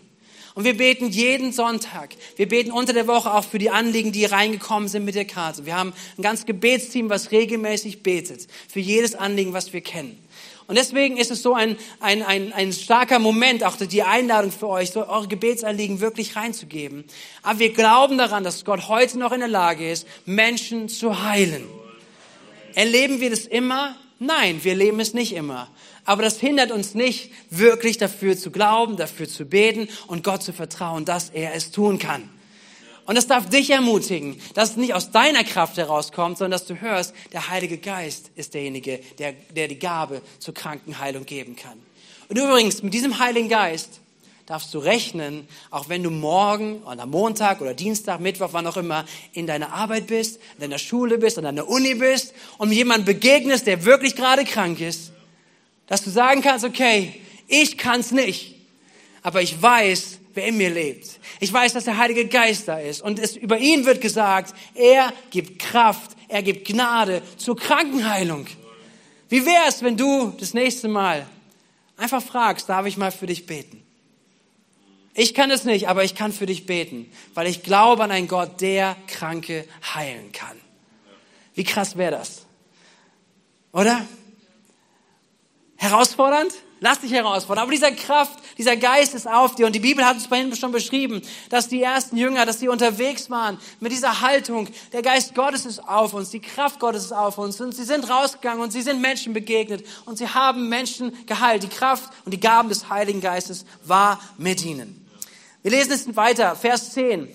[0.54, 2.10] Und wir beten jeden Sonntag.
[2.36, 5.64] Wir beten unter der Woche auch für die Anliegen, die reingekommen sind mit der Karte.
[5.64, 8.48] Wir haben ein ganzes Gebetsteam, was regelmäßig betet.
[8.68, 10.18] Für jedes Anliegen, was wir kennen.
[10.66, 14.68] Und deswegen ist es so ein, ein, ein, ein starker Moment, auch die Einladung für
[14.68, 17.04] euch, so eure Gebetsanliegen wirklich reinzugeben.
[17.42, 21.64] Aber wir glauben daran, dass Gott heute noch in der Lage ist, Menschen zu heilen.
[22.74, 23.96] Erleben wir das immer?
[24.18, 25.68] Nein, wir leben es nicht immer.
[26.04, 30.52] Aber das hindert uns nicht, wirklich dafür zu glauben, dafür zu beten und Gott zu
[30.52, 32.28] vertrauen, dass er es tun kann.
[33.04, 36.80] Und das darf dich ermutigen, dass es nicht aus deiner Kraft herauskommt, sondern dass du
[36.80, 41.78] hörst, der Heilige Geist ist derjenige, der, der die Gabe zur Krankenheilung geben kann.
[42.28, 44.00] Und übrigens, mit diesem Heiligen Geist
[44.46, 49.04] darfst du rechnen, auch wenn du morgen oder Montag oder Dienstag, Mittwoch, wann auch immer,
[49.32, 53.66] in deiner Arbeit bist, in deiner Schule bist, an deiner Uni bist und jemand begegnest,
[53.66, 55.12] der wirklich gerade krank ist,
[55.86, 58.54] dass du sagen kannst, okay, ich kann's nicht,
[59.22, 61.18] aber ich weiß, wer in mir lebt.
[61.40, 63.02] Ich weiß, dass der Heilige Geist da ist.
[63.02, 68.46] Und es, über ihn wird gesagt, er gibt Kraft, er gibt Gnade zur Krankenheilung.
[69.28, 71.26] Wie wäre es, wenn du das nächste Mal
[71.96, 73.82] einfach fragst, darf ich mal für dich beten?
[75.14, 78.28] Ich kann es nicht, aber ich kann für dich beten, weil ich glaube an einen
[78.28, 80.56] Gott, der Kranke heilen kann.
[81.54, 82.46] Wie krass wäre das?
[83.72, 84.06] Oder?
[85.76, 86.52] Herausfordernd?
[86.82, 87.62] Lass dich herausfordern.
[87.62, 89.66] Aber dieser Kraft, dieser Geist ist auf dir.
[89.66, 93.30] Und die Bibel hat uns vorhin schon beschrieben, dass die ersten Jünger, dass sie unterwegs
[93.30, 94.66] waren mit dieser Haltung.
[94.92, 97.60] Der Geist Gottes ist auf uns, die Kraft Gottes ist auf uns.
[97.60, 99.86] Und sie sind rausgegangen und sie sind Menschen begegnet.
[100.06, 101.62] Und sie haben Menschen geheilt.
[101.62, 105.08] Die Kraft und die Gaben des Heiligen Geistes war mit ihnen.
[105.62, 107.28] Wir lesen es weiter, Vers 10.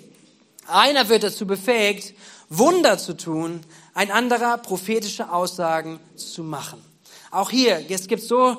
[0.68, 2.14] Einer wird dazu befähigt,
[2.50, 3.62] Wunder zu tun,
[3.94, 6.84] ein anderer prophetische Aussagen zu machen.
[7.32, 8.58] Auch hier, es gibt so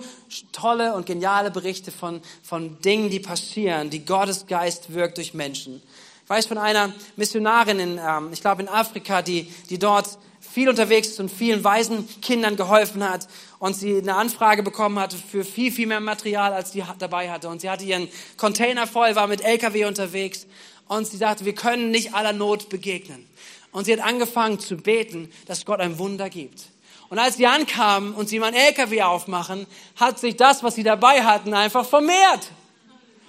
[0.53, 5.83] tolle und geniale Berichte von, von Dingen, die passieren, die Gottes Geist wirkt durch Menschen.
[6.25, 10.69] Ich weiß von einer Missionarin in, ähm, ich glaube in Afrika, die, die dort viel
[10.69, 13.29] unterwegs ist und vielen Waisenkindern geholfen hat
[13.59, 17.49] und sie eine Anfrage bekommen hatte für viel, viel mehr Material, als sie dabei hatte.
[17.49, 20.47] Und sie hatte ihren Container voll, war mit LKW unterwegs
[20.87, 23.27] und sie sagte, wir können nicht aller Not begegnen.
[23.73, 26.65] Und sie hat angefangen zu beten, dass Gott ein Wunder gibt.
[27.11, 29.67] Und als sie ankamen und sie meinen LKW aufmachen,
[29.97, 32.51] hat sich das, was sie dabei hatten, einfach vermehrt.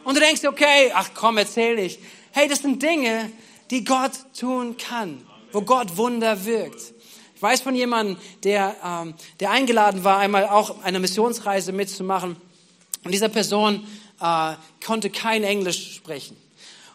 [0.03, 1.99] Und du denkst, okay, ach komm, erzähl nicht.
[2.31, 3.31] Hey, das sind Dinge,
[3.71, 6.93] die Gott tun kann, wo Gott Wunder wirkt.
[7.35, 12.35] Ich weiß von jemandem, der, ähm, der eingeladen war, einmal auch eine Missionsreise mitzumachen.
[13.05, 13.87] Und dieser Person
[14.19, 16.35] äh, konnte kein Englisch sprechen.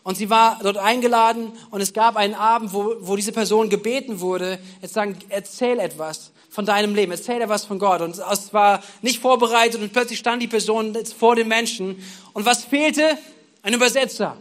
[0.02, 4.20] Und sie war dort eingeladen und es gab einen Abend, wo, wo diese Person gebeten
[4.20, 8.00] wurde, jetzt sagen, erzähl etwas von deinem Leben, erzähl etwas von Gott.
[8.00, 12.02] Und es war nicht vorbereitet und plötzlich stand die Person vor den Menschen.
[12.32, 13.18] Und was fehlte?
[13.62, 14.36] Ein Übersetzer.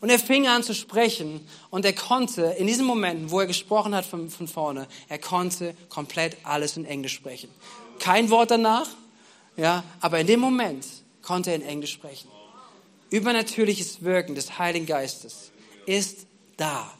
[0.00, 3.94] Und er fing an zu sprechen und er konnte in diesen Momenten, wo er gesprochen
[3.94, 7.50] hat von, von vorne, er konnte komplett alles in Englisch sprechen.
[7.98, 8.88] Kein Wort danach,
[9.56, 10.86] ja, aber in dem Moment
[11.22, 12.28] konnte er in Englisch sprechen
[13.10, 15.50] übernatürliches Wirken des Heiligen Geistes
[15.86, 16.90] ist da,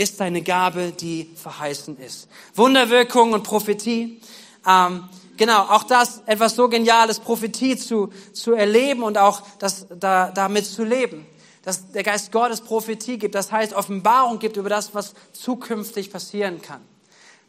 [0.00, 2.28] ist seine Gabe, die verheißen ist.
[2.54, 4.20] Wunderwirkung und Prophetie.
[4.66, 10.30] Ähm, genau, auch das etwas so Geniales, Prophetie zu, zu erleben und auch das, da,
[10.30, 11.26] damit zu leben.
[11.62, 16.62] Dass der Geist Gottes Prophetie gibt, das heißt Offenbarung gibt über das, was zukünftig passieren
[16.62, 16.80] kann.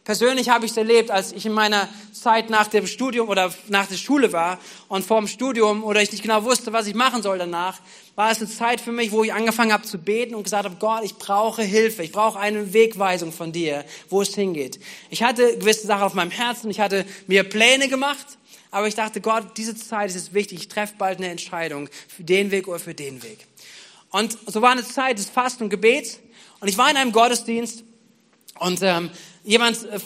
[0.04, 3.86] Persönlich habe ich es erlebt, als ich in meiner Zeit nach dem Studium oder nach
[3.86, 7.22] der Schule war und vor dem Studium oder ich nicht genau wusste, was ich machen
[7.22, 7.80] soll danach,
[8.16, 10.78] war es eine Zeit für mich, wo ich angefangen habe zu beten und gesagt habe,
[10.80, 14.80] Gott, ich brauche Hilfe, ich brauche eine Wegweisung von dir, wo es hingeht.
[15.12, 18.26] Ich hatte gewisse Sachen auf meinem Herzen, ich hatte mir Pläne gemacht,
[18.72, 22.24] aber ich dachte, Gott, diese Zeit ist es wichtig, ich treffe bald eine Entscheidung für
[22.24, 23.46] den Weg oder für den Weg.
[24.10, 26.20] Und so war eine Zeit des Fasten und Gebets
[26.60, 27.84] und ich war in einem Gottesdienst
[28.60, 29.10] und ähm,
[29.44, 30.00] jemand, äh,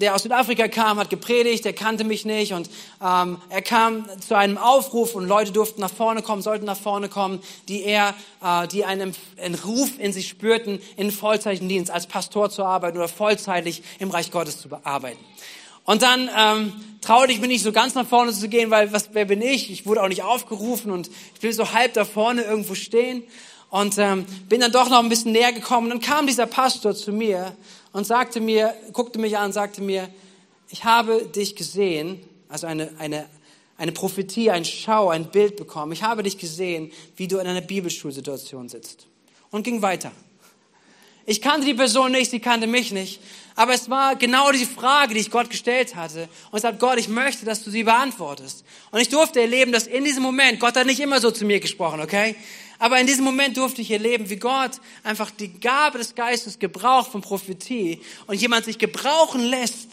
[0.00, 2.68] der aus Südafrika kam, hat gepredigt, der kannte mich nicht und
[3.02, 7.08] ähm, er kam zu einem Aufruf und Leute durften nach vorne kommen, sollten nach vorne
[7.08, 12.06] kommen, die er, äh, die einen, einen Ruf in sich spürten, in vollzeitigen Dienst als
[12.06, 15.18] Pastor zu arbeiten oder vollzeitig im Reich Gottes zu arbeiten.
[15.84, 19.10] Und dann ähm, traute ich mich nicht so ganz nach vorne zu gehen, weil was,
[19.12, 19.70] wer bin ich?
[19.70, 23.22] Ich wurde auch nicht aufgerufen und ich will so halb da vorne irgendwo stehen
[23.68, 25.92] und ähm, bin dann doch noch ein bisschen näher gekommen.
[25.92, 27.54] Und dann kam dieser Pastor zu mir
[27.94, 30.08] und sagte mir, guckte mich an und sagte mir,
[30.68, 33.26] ich habe dich gesehen, also eine, eine,
[33.78, 35.92] eine Prophetie, ein Schau, ein Bild bekommen.
[35.92, 39.06] Ich habe dich gesehen, wie du in einer Bibelschulsituation sitzt.
[39.52, 40.10] Und ging weiter.
[41.24, 43.20] Ich kannte die Person nicht, sie kannte mich nicht.
[43.54, 46.28] Aber es war genau die Frage, die ich Gott gestellt hatte.
[46.50, 48.64] Und ich sagte, Gott, ich möchte, dass du sie beantwortest.
[48.90, 51.60] Und ich durfte erleben, dass in diesem Moment, Gott hat nicht immer so zu mir
[51.60, 52.34] gesprochen, okay?
[52.84, 54.72] Aber in diesem Moment durfte ich erleben, wie Gott
[55.04, 59.88] einfach die Gabe des Geistes gebraucht von Prophetie und jemand sich gebrauchen lässt,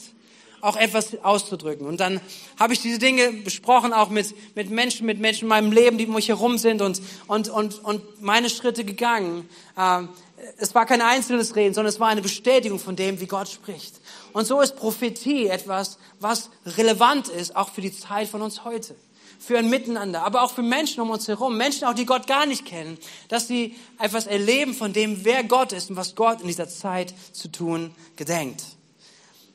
[0.60, 1.88] auch etwas auszudrücken.
[1.88, 2.20] Und dann
[2.60, 6.06] habe ich diese Dinge besprochen, auch mit, mit Menschen, mit Menschen in meinem Leben, die
[6.06, 9.48] um mich herum sind und, und, und, und meine Schritte gegangen.
[9.78, 10.10] Ähm,
[10.58, 14.02] es war kein einzelnes Reden, sondern es war eine Bestätigung von dem, wie Gott spricht.
[14.34, 18.98] Und so ist Prophetie etwas, was relevant ist, auch für die Zeit von uns heute
[19.42, 22.46] für ein Miteinander, aber auch für Menschen um uns herum, Menschen auch, die Gott gar
[22.46, 26.48] nicht kennen, dass sie etwas erleben von dem, wer Gott ist und was Gott in
[26.48, 28.64] dieser Zeit zu tun gedenkt.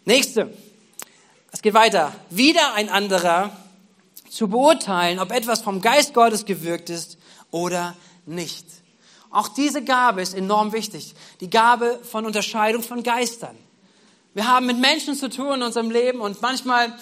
[0.05, 0.53] Nächste.
[1.53, 2.13] Es geht weiter.
[2.31, 3.57] Wieder ein anderer
[4.29, 7.17] zu beurteilen, ob etwas vom Geist Gottes gewirkt ist
[7.53, 7.97] oder
[8.27, 8.67] nicht.
[9.31, 11.15] Auch diese Gabe ist enorm wichtig.
[11.41, 13.57] Die Gabe von Unterscheidung von Geistern.
[14.35, 16.93] Wir haben mit Menschen zu tun in unserem Leben und manchmal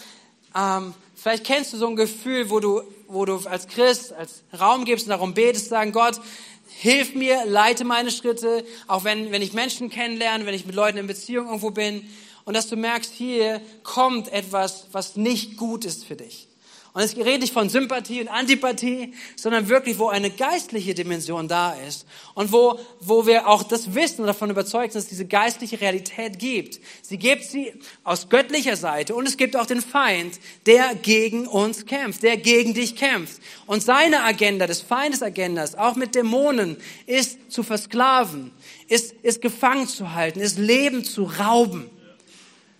[0.54, 4.84] ähm, Vielleicht kennst du so ein Gefühl, wo du, wo du als Christ, als Raum
[4.84, 6.20] gibst und darum betest, sagen, Gott,
[6.66, 10.98] hilf mir, leite meine Schritte, auch wenn, wenn ich Menschen kennenlerne, wenn ich mit Leuten
[10.98, 12.08] in Beziehung irgendwo bin
[12.44, 16.48] und dass du merkst, hier kommt etwas, was nicht gut ist für dich.
[16.94, 21.72] Und es redet nicht von Sympathie und Antipathie, sondern wirklich, wo eine geistliche Dimension da
[21.72, 25.26] ist und wo, wo wir auch das wissen und davon überzeugt sind, dass es diese
[25.26, 26.78] geistliche Realität gibt.
[27.02, 27.72] Sie gibt sie
[28.04, 32.74] aus göttlicher Seite und es gibt auch den Feind, der gegen uns kämpft, der gegen
[32.74, 33.42] dich kämpft.
[33.66, 36.76] Und seine Agenda, des Feindes Agendas, auch mit Dämonen,
[37.06, 38.52] ist zu versklaven,
[38.86, 41.90] ist, ist gefangen zu halten, ist Leben zu rauben.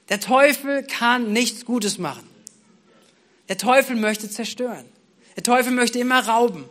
[0.09, 2.33] Der Teufel kann nichts Gutes machen.
[3.48, 4.85] Der Teufel möchte zerstören.
[5.37, 6.64] Der Teufel möchte immer rauben.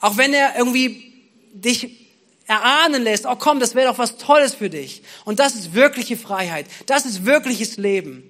[0.00, 1.12] Auch wenn er irgendwie
[1.52, 2.04] dich
[2.46, 5.02] erahnen lässt, oh komm, das wäre doch was Tolles für dich.
[5.24, 6.66] Und das ist wirkliche Freiheit.
[6.86, 8.22] Das ist wirkliches Leben.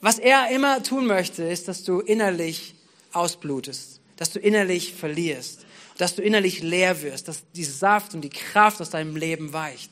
[0.00, 2.74] Was er immer tun möchte, ist, dass du innerlich
[3.12, 5.66] ausblutest, dass du innerlich verlierst,
[5.98, 9.90] dass du innerlich leer wirst, dass die Saft und die Kraft aus deinem Leben weicht.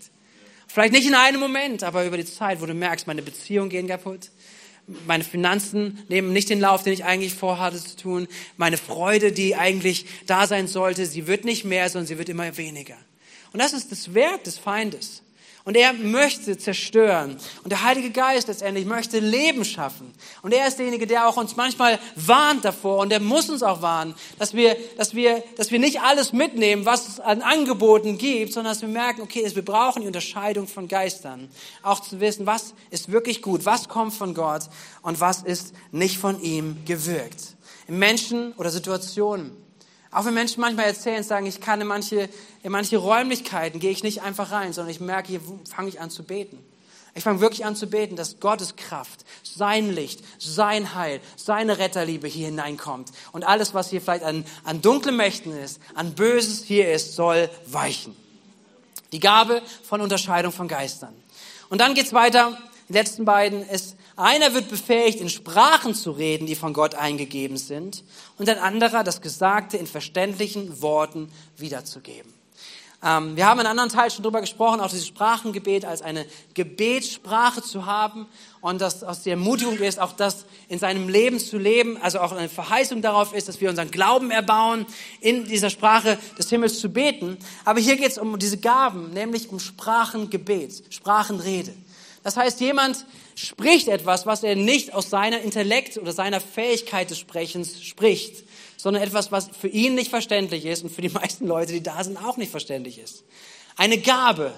[0.68, 3.88] Vielleicht nicht in einem Moment, aber über die Zeit, wo du merkst, meine Beziehungen gehen
[3.88, 4.30] kaputt,
[5.06, 8.28] meine Finanzen nehmen nicht den Lauf, den ich eigentlich vorhatte zu tun.
[8.56, 12.56] Meine Freude, die eigentlich da sein sollte, sie wird nicht mehr, sondern sie wird immer
[12.56, 12.96] weniger.
[13.52, 15.22] Und das ist das Werk des Feindes.
[15.66, 17.36] Und er möchte zerstören.
[17.64, 20.14] Und der Heilige Geist letztendlich möchte Leben schaffen.
[20.42, 22.98] Und er ist derjenige, der auch uns manchmal warnt davor.
[22.98, 26.86] Und er muss uns auch warnen, dass wir, dass wir, dass wir nicht alles mitnehmen,
[26.86, 30.86] was es an Angeboten gibt, sondern dass wir merken, okay, wir brauchen die Unterscheidung von
[30.86, 31.50] Geistern.
[31.82, 34.62] Auch zu wissen, was ist wirklich gut, was kommt von Gott
[35.02, 37.56] und was ist nicht von ihm gewirkt.
[37.88, 39.65] In Menschen oder Situationen.
[40.10, 42.28] Auch wenn Menschen manchmal erzählen, sagen, ich kann in manche,
[42.62, 46.10] in manche Räumlichkeiten, gehe ich nicht einfach rein, sondern ich merke, hier fange ich an
[46.10, 46.58] zu beten.
[47.16, 52.28] Ich fange wirklich an zu beten, dass Gottes Kraft, sein Licht, sein Heil, seine Retterliebe
[52.28, 53.10] hier hineinkommt.
[53.32, 57.48] Und alles, was hier vielleicht an, an dunklen Mächten ist, an Böses hier ist, soll
[57.66, 58.14] weichen.
[59.12, 61.14] Die Gabe von Unterscheidung von Geistern.
[61.70, 62.58] Und dann geht's weiter.
[62.88, 67.56] Die letzten beiden ist einer wird befähigt, in Sprachen zu reden, die von Gott eingegeben
[67.56, 68.04] sind,
[68.38, 72.32] und ein anderer das Gesagte in verständlichen Worten wiederzugeben.
[73.02, 76.24] Ähm, wir haben in einem anderen Teil schon darüber gesprochen, auch dieses Sprachengebet als eine
[76.54, 78.26] Gebetssprache zu haben
[78.60, 82.32] und dass aus der Ermutigung ist, auch das in seinem Leben zu leben, also auch
[82.32, 84.86] eine Verheißung darauf ist, dass wir unseren Glauben erbauen,
[85.20, 87.36] in dieser Sprache des Himmels zu beten.
[87.64, 91.74] Aber hier geht es um diese Gaben, nämlich um Sprachengebet, Sprachenrede.
[92.26, 97.20] Das heißt, jemand spricht etwas, was er nicht aus seiner Intellekt oder seiner Fähigkeit des
[97.20, 98.42] Sprechens spricht,
[98.76, 102.02] sondern etwas, was für ihn nicht verständlich ist und für die meisten Leute, die da
[102.02, 103.22] sind, auch nicht verständlich ist.
[103.76, 104.52] Eine Gabe,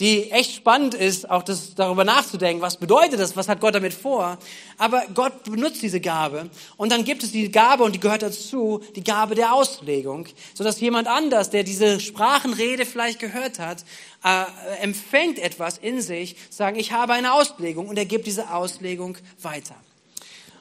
[0.00, 3.92] die echt spannend ist, auch das, darüber nachzudenken, was bedeutet das, was hat Gott damit
[3.92, 4.38] vor.
[4.78, 8.80] Aber Gott benutzt diese Gabe und dann gibt es die Gabe und die gehört dazu,
[8.96, 13.84] die Gabe der Auslegung, sodass jemand anders, der diese Sprachenrede vielleicht gehört hat,
[14.24, 19.18] äh, empfängt etwas in sich, sagen, ich habe eine Auslegung und er gibt diese Auslegung
[19.40, 19.76] weiter.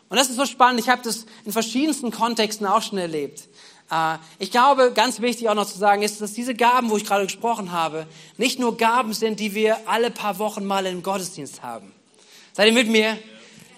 [0.09, 3.43] Und das ist so spannend, ich habe das in verschiedensten Kontexten auch schon erlebt.
[3.91, 7.05] Äh, ich glaube, ganz wichtig auch noch zu sagen ist, dass diese Gaben, wo ich
[7.05, 11.61] gerade gesprochen habe, nicht nur Gaben sind, die wir alle paar Wochen mal im Gottesdienst
[11.61, 11.91] haben.
[12.53, 13.17] Seid ihr mit mir?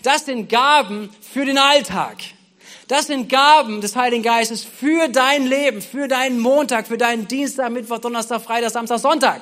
[0.04, 2.17] Das sind Gaben für den Alltag.
[2.88, 7.71] Das sind Gaben des Heiligen Geistes für dein Leben, für deinen Montag, für deinen Dienstag,
[7.71, 9.41] Mittwoch, Donnerstag, Freitag, Samstag, Sonntag.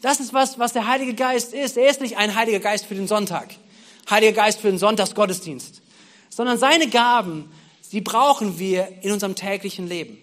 [0.00, 1.76] Das ist was, was der Heilige Geist ist.
[1.76, 3.54] Er ist nicht ein Heiliger Geist für den Sonntag,
[4.08, 5.82] Heiliger Geist für den Sonntagsgottesdienst,
[6.30, 7.50] sondern seine Gaben
[7.92, 10.18] die brauchen wir in unserem täglichen Leben.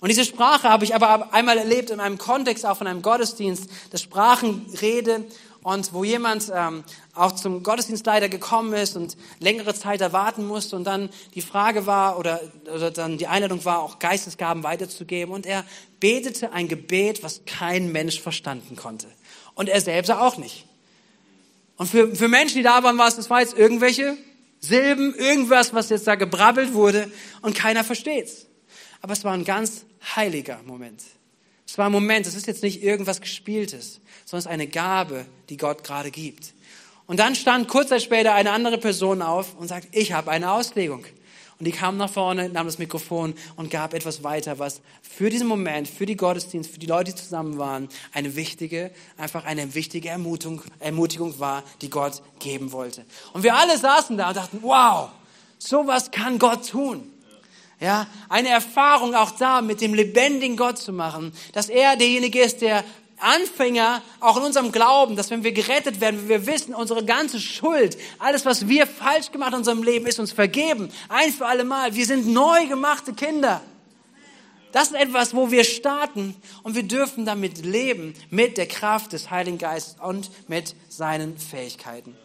[0.00, 3.68] Und diese Sprache habe ich aber einmal erlebt in einem Kontext, auch von einem Gottesdienst,
[3.90, 5.26] das Sprachenrede
[5.62, 10.84] und wo jemand ähm, auch zum Gottesdienstleiter gekommen ist und längere Zeit erwarten musste und
[10.84, 12.40] dann die Frage war oder,
[12.74, 15.64] oder dann die Einladung war, auch Geistesgaben weiterzugeben und er
[16.00, 19.06] betete ein Gebet, was kein Mensch verstanden konnte
[19.54, 20.64] und er selbst auch nicht.
[21.76, 24.16] Und für, für Menschen, die da waren, war es, das war jetzt irgendwelche
[24.60, 27.10] Silben, irgendwas, was jetzt da gebrabbelt wurde
[27.42, 28.46] und keiner versteht's.
[29.00, 31.02] Aber es war ein ganz heiliger Moment.
[31.66, 35.26] Es war ein Moment, es ist jetzt nicht irgendwas Gespieltes, sondern es ist eine Gabe,
[35.48, 36.52] die Gott gerade gibt.
[37.06, 41.04] Und dann stand kurz später eine andere Person auf und sagt, ich habe eine Auslegung.
[41.60, 45.46] Und die kam nach vorne, nahm das Mikrofon und gab etwas weiter, was für diesen
[45.46, 50.08] Moment, für die Gottesdienst, für die Leute, die zusammen waren, eine wichtige, einfach eine wichtige
[50.08, 53.04] Ermutigung, Ermutigung war, die Gott geben wollte.
[53.34, 55.10] Und wir alle saßen da und dachten, wow,
[55.58, 57.12] sowas kann Gott tun.
[57.78, 62.62] Ja, eine Erfahrung auch da mit dem lebendigen Gott zu machen, dass er derjenige ist,
[62.62, 62.84] der
[63.20, 67.40] Anfänger auch in unserem Glauben, dass wenn wir gerettet werden, wenn wir wissen, unsere ganze
[67.40, 70.90] Schuld, alles, was wir falsch gemacht in unserem Leben, ist uns vergeben.
[71.08, 71.94] Ein für alle Mal.
[71.94, 73.62] Wir sind neu gemachte Kinder.
[74.72, 79.30] Das ist etwas, wo wir starten und wir dürfen damit leben, mit der Kraft des
[79.30, 82.16] Heiligen Geistes und mit seinen Fähigkeiten.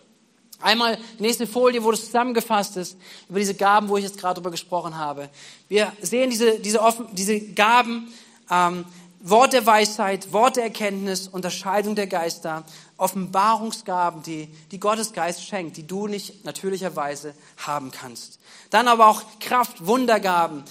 [0.61, 2.97] Einmal die nächste Folie, wo das zusammengefasst ist,
[3.29, 5.29] über diese Gaben, wo ich jetzt gerade drüber gesprochen habe.
[5.67, 8.13] Wir sehen diese, diese, offen, diese Gaben,
[8.49, 8.85] ähm,
[9.27, 12.63] Wort der Weisheit, Wort der Erkenntnis, Unterscheidung der Geister,
[12.97, 18.39] Offenbarungsgaben, die, die Gottes Geist schenkt, die du nicht natürlicherweise haben kannst.
[18.69, 20.63] Dann aber auch Kraft, Wundergaben,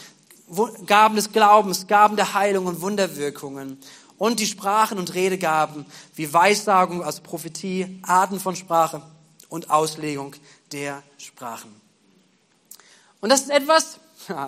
[0.86, 3.76] Gaben des Glaubens, Gaben der Heilung und Wunderwirkungen.
[4.18, 5.84] Und die Sprachen und Redegaben
[6.14, 9.02] wie Weissagung, also Prophetie, Arten von Sprache
[9.48, 10.36] und Auslegung
[10.70, 11.74] der Sprachen.
[13.20, 13.98] Und das ist etwas,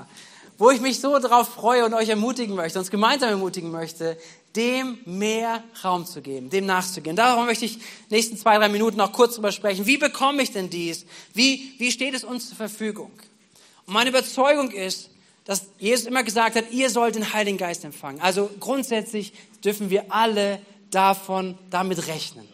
[0.59, 4.17] wo ich mich so darauf freue und euch ermutigen möchte, uns gemeinsam ermutigen möchte,
[4.55, 7.15] dem mehr Raum zu geben, dem nachzugehen.
[7.15, 7.79] Darum möchte ich
[8.09, 9.87] nächsten zwei, drei Minuten noch kurz drüber sprechen.
[9.87, 11.05] Wie bekomme ich denn dies?
[11.35, 13.11] Wie, wie steht es uns zur Verfügung?
[13.87, 15.11] Und meine Überzeugung ist,
[15.45, 18.21] dass Jesus immer gesagt hat, ihr sollt den Heiligen Geist empfangen.
[18.21, 19.33] Also grundsätzlich
[19.63, 22.49] dürfen wir alle davon, damit rechnen.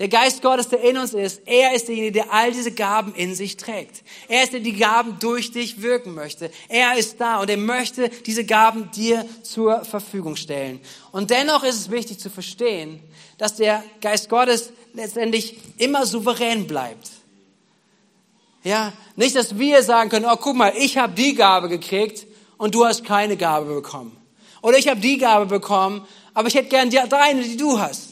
[0.00, 3.34] Der Geist Gottes, der in uns ist, er ist derjenige, der all diese Gaben in
[3.34, 4.02] sich trägt.
[4.28, 6.50] Er ist der, der die Gaben durch dich wirken möchte.
[6.70, 10.80] Er ist da und er möchte diese Gaben dir zur Verfügung stellen.
[11.12, 12.98] Und dennoch ist es wichtig zu verstehen,
[13.36, 17.10] dass der Geist Gottes letztendlich immer souverän bleibt.
[18.64, 22.26] Ja, nicht, dass wir sagen können, oh, guck mal, ich habe die Gabe gekriegt
[22.56, 24.16] und du hast keine Gabe bekommen.
[24.62, 28.10] Oder ich habe die Gabe bekommen, aber ich hätte gern die deine, die du hast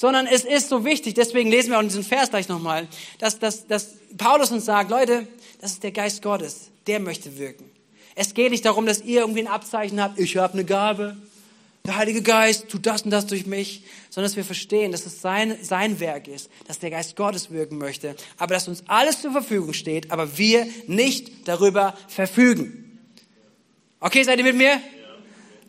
[0.00, 2.88] sondern es ist so wichtig, deswegen lesen wir auch diesen Vers gleich nochmal,
[3.18, 5.28] dass, dass, dass Paulus uns sagt, Leute,
[5.60, 7.70] das ist der Geist Gottes, der möchte wirken.
[8.14, 11.18] Es geht nicht darum, dass ihr irgendwie ein Abzeichen habt, ich habe eine Gabe,
[11.84, 15.20] der Heilige Geist tut das und das durch mich, sondern dass wir verstehen, dass es
[15.20, 19.32] sein, sein Werk ist, dass der Geist Gottes wirken möchte, aber dass uns alles zur
[19.32, 22.98] Verfügung steht, aber wir nicht darüber verfügen.
[24.00, 24.80] Okay, seid ihr mit mir?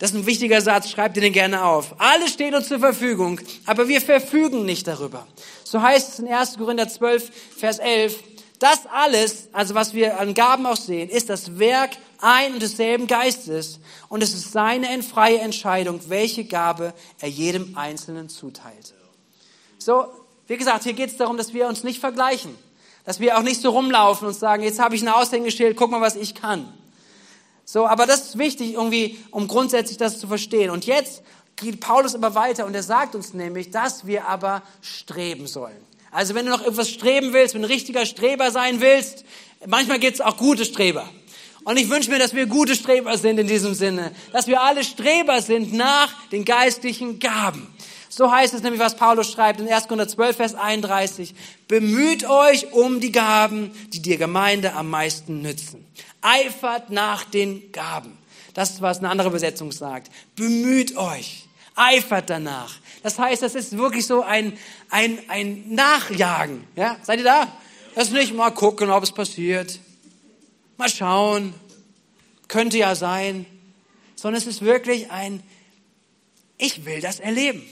[0.02, 1.94] Das ist ein wichtiger Satz, schreibt ihr den gerne auf.
[2.00, 5.28] Alles steht uns zur Verfügung, aber wir verfügen nicht darüber.
[5.64, 6.58] So heißt es in 1.
[6.58, 8.16] Korinther 12, Vers 11.
[8.58, 13.06] Das alles, also was wir an Gaben auch sehen, ist das Werk ein und desselben
[13.06, 13.80] Geistes.
[14.10, 18.96] Und es ist seine freie Entscheidung, welche Gabe er jedem Einzelnen zuteilt.
[19.78, 20.06] So,
[20.48, 22.56] wie gesagt, hier geht es darum, dass wir uns nicht vergleichen.
[23.06, 26.02] Dass wir auch nicht so rumlaufen und sagen, jetzt habe ich ein Aushängeschild, guck mal,
[26.02, 26.74] was ich kann.
[27.72, 30.72] So, aber das ist wichtig irgendwie, um grundsätzlich das zu verstehen.
[30.72, 31.24] Und jetzt
[31.56, 35.80] geht Paulus aber weiter und er sagt uns nämlich, dass wir aber streben sollen.
[36.12, 39.24] Also wenn du noch etwas streben willst, wenn du ein richtiger Streber sein willst,
[39.66, 41.10] manchmal gibt es auch gute Streber.
[41.64, 44.84] Und ich wünsche mir, dass wir gute Streber sind in diesem Sinne, dass wir alle
[44.84, 47.74] Streber sind nach den geistlichen Gaben.
[48.10, 49.88] So heißt es nämlich, was Paulus schreibt in 1.
[49.88, 51.34] Korinther 12, Vers 31.
[51.70, 55.86] Bemüht euch um die Gaben, die der Gemeinde am meisten nützen.
[56.22, 58.18] Eifert nach den Gaben.
[58.54, 60.12] Das ist, was eine andere Übersetzung sagt.
[60.36, 61.48] Bemüht euch.
[61.76, 62.76] Eifert danach.
[63.02, 64.58] Das heißt, das ist wirklich so ein,
[64.90, 66.66] ein, ein Nachjagen.
[66.76, 66.98] Ja?
[67.02, 67.48] Seid ihr da?
[67.96, 69.80] Das ist nicht mal gucken, ob es passiert.
[70.78, 71.54] Mal schauen.
[72.48, 73.46] Könnte ja sein.
[74.16, 75.42] Sondern es ist wirklich ein,
[76.58, 77.64] ich will das erleben.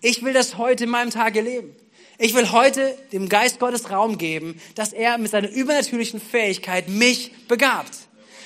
[0.00, 1.76] Ich will das heute in meinem Tag erleben.
[2.24, 7.32] Ich will heute dem Geist Gottes Raum geben, dass er mit seiner übernatürlichen Fähigkeit mich
[7.48, 7.90] begabt,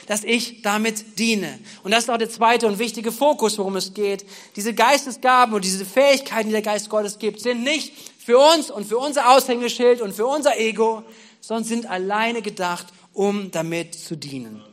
[0.06, 1.58] dass ich damit diene.
[1.82, 4.24] Und das ist auch der zweite und wichtige Fokus, worum es geht.
[4.56, 8.86] Diese Geistesgaben und diese Fähigkeiten, die der Geist Gottes gibt, sind nicht für uns und
[8.86, 11.02] für unser Aushängeschild und für unser Ego,
[11.42, 14.64] sondern sind alleine gedacht, um damit zu dienen.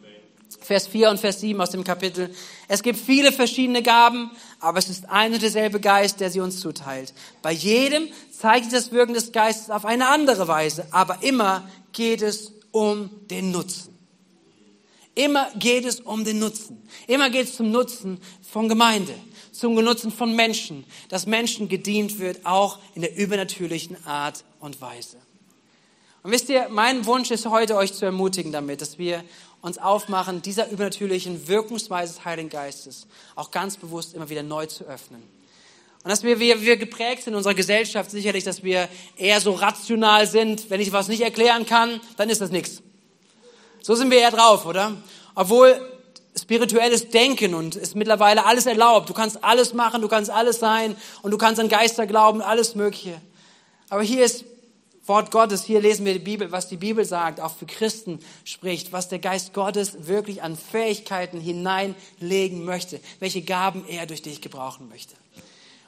[0.63, 2.33] Vers 4 und Vers 7 aus dem Kapitel.
[2.67, 6.59] Es gibt viele verschiedene Gaben, aber es ist ein und derselbe Geist, der sie uns
[6.59, 7.13] zuteilt.
[7.41, 12.53] Bei jedem zeigt das Wirken des Geistes auf eine andere Weise, aber immer geht es
[12.71, 13.93] um den Nutzen.
[15.15, 16.81] Immer geht es um den Nutzen.
[17.07, 19.13] Immer geht es zum Nutzen von Gemeinde,
[19.51, 25.17] zum Nutzen von Menschen, dass Menschen gedient wird, auch in der übernatürlichen Art und Weise.
[26.23, 29.23] Und wisst ihr, mein Wunsch ist heute, euch zu ermutigen damit, dass wir
[29.63, 34.83] uns aufmachen, dieser übernatürlichen Wirkungsweise des Heiligen Geistes auch ganz bewusst immer wieder neu zu
[34.83, 35.23] öffnen.
[36.03, 39.53] Und dass wir, wir, wir geprägt sind in unserer Gesellschaft sicherlich, dass wir eher so
[39.53, 40.69] rational sind.
[40.69, 42.83] Wenn ich was nicht erklären kann, dann ist das nichts.
[43.81, 44.97] So sind wir eher drauf, oder?
[45.33, 45.79] Obwohl
[46.37, 49.07] spirituelles Denken und ist mittlerweile alles erlaubt.
[49.07, 52.75] Du kannst alles machen, du kannst alles sein und du kannst an Geister glauben, alles
[52.75, 53.21] Mögliche.
[53.89, 54.43] Aber hier ist
[55.05, 58.93] Wort Gottes, hier lesen wir die Bibel, was die Bibel sagt, auch für Christen spricht,
[58.93, 64.87] was der Geist Gottes wirklich an Fähigkeiten hineinlegen möchte, welche Gaben er durch dich gebrauchen
[64.87, 65.15] möchte.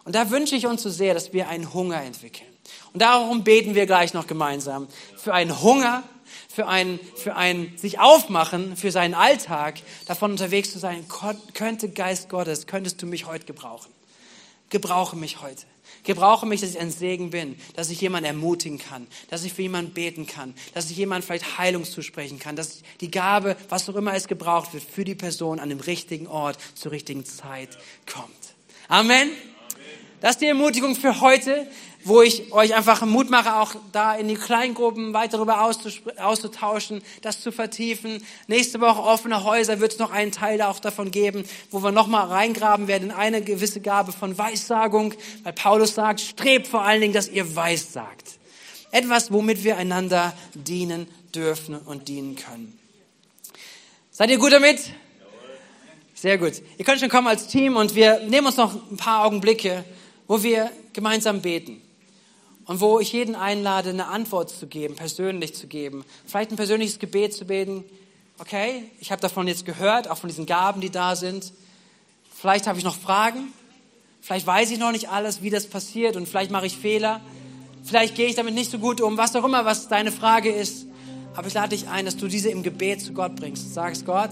[0.04, 2.50] Und da wünsche ich uns so sehr, dass wir einen Hunger entwickeln.
[2.94, 4.88] Und darum beten wir gleich noch gemeinsam
[5.18, 6.04] für einen Hunger,
[6.50, 9.76] für ein, für ein sich aufmachen, für seinen Alltag,
[10.08, 11.06] davon unterwegs zu sein,
[11.54, 13.92] könnte Geist Gottes, könntest du mich heute gebrauchen.
[14.70, 15.66] gebrauche mich heute.
[16.06, 19.64] Gebrauche mich, dass ich ein Segen bin, dass ich jemanden ermutigen kann, dass ich für
[19.64, 23.96] jemanden beten kann, dass ich jemanden vielleicht Heilung zusprechen kann, dass die Gabe, was auch
[23.96, 28.30] immer es gebraucht wird, für die Person an dem richtigen Ort zur richtigen Zeit kommt.
[28.88, 29.30] Amen.
[30.22, 31.68] Das ist die Ermutigung für heute
[32.06, 37.42] wo ich euch einfach Mut mache, auch da in die Kleingruppen weiter darüber auszutauschen, das
[37.42, 38.24] zu vertiefen.
[38.48, 42.28] Nächste Woche offene Häuser wird es noch einen Teil auch davon geben, wo wir nochmal
[42.28, 47.14] reingraben werden in eine gewisse Gabe von Weissagung, weil Paulus sagt, strebt vor allen Dingen,
[47.14, 48.34] dass ihr weissagt.
[48.92, 52.78] Etwas, womit wir einander dienen dürfen und dienen können.
[54.12, 54.80] Seid ihr gut damit?
[56.14, 56.54] Sehr gut.
[56.78, 59.84] Ihr könnt schon kommen als Team und wir nehmen uns noch ein paar Augenblicke,
[60.28, 61.82] wo wir gemeinsam beten
[62.66, 66.04] und wo ich jeden einlade, eine Antwort zu geben, persönlich zu geben.
[66.26, 67.84] Vielleicht ein persönliches Gebet zu beten.
[68.40, 71.54] Okay, ich habe davon jetzt gehört, auch von diesen Gaben, die da sind.
[72.34, 73.54] Vielleicht habe ich noch Fragen.
[74.22, 77.22] Vielleicht weiß ich noch nicht alles, wie das passiert und vielleicht mache ich Fehler.
[77.84, 80.88] Vielleicht gehe ich damit nicht so gut um, was auch immer, was deine Frage ist.
[81.36, 84.32] Aber ich lade dich ein, dass du diese im Gebet zu Gott bringst sagst, Gott,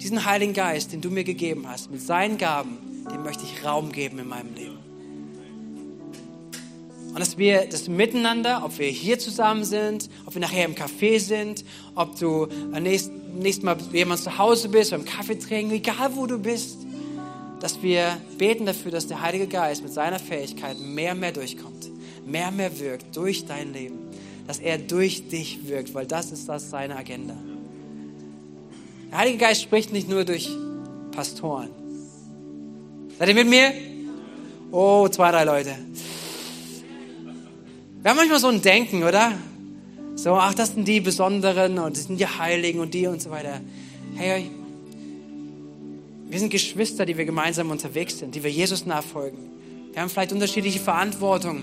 [0.00, 2.78] diesen Heiligen Geist, den du mir gegeben hast, mit seinen Gaben,
[3.12, 4.93] dem möchte ich Raum geben in meinem Leben.
[7.14, 11.20] Und dass wir das miteinander, ob wir hier zusammen sind, ob wir nachher im Café
[11.20, 12.48] sind, ob du
[12.80, 16.78] nächst, nächstes Mal jemand zu Hause bist oder im Kaffee trinken, egal wo du bist,
[17.60, 21.88] dass wir beten dafür, dass der Heilige Geist mit seiner Fähigkeit mehr und mehr durchkommt,
[22.26, 24.00] mehr und mehr wirkt durch dein Leben,
[24.48, 27.36] dass er durch dich wirkt, weil das ist das seine Agenda.
[29.12, 30.50] Der Heilige Geist spricht nicht nur durch
[31.12, 31.70] Pastoren.
[33.20, 33.72] Seid ihr mit mir?
[34.72, 35.76] Oh, zwei, drei Leute.
[38.04, 39.32] Wir haben manchmal so ein Denken, oder?
[40.14, 43.30] So, ach, das sind die Besonderen und das sind die Heiligen und die und so
[43.30, 43.62] weiter.
[44.14, 44.50] Hey,
[46.28, 49.38] wir sind Geschwister, die wir gemeinsam unterwegs sind, die wir Jesus nachfolgen.
[49.90, 51.62] Wir haben vielleicht unterschiedliche Verantwortung,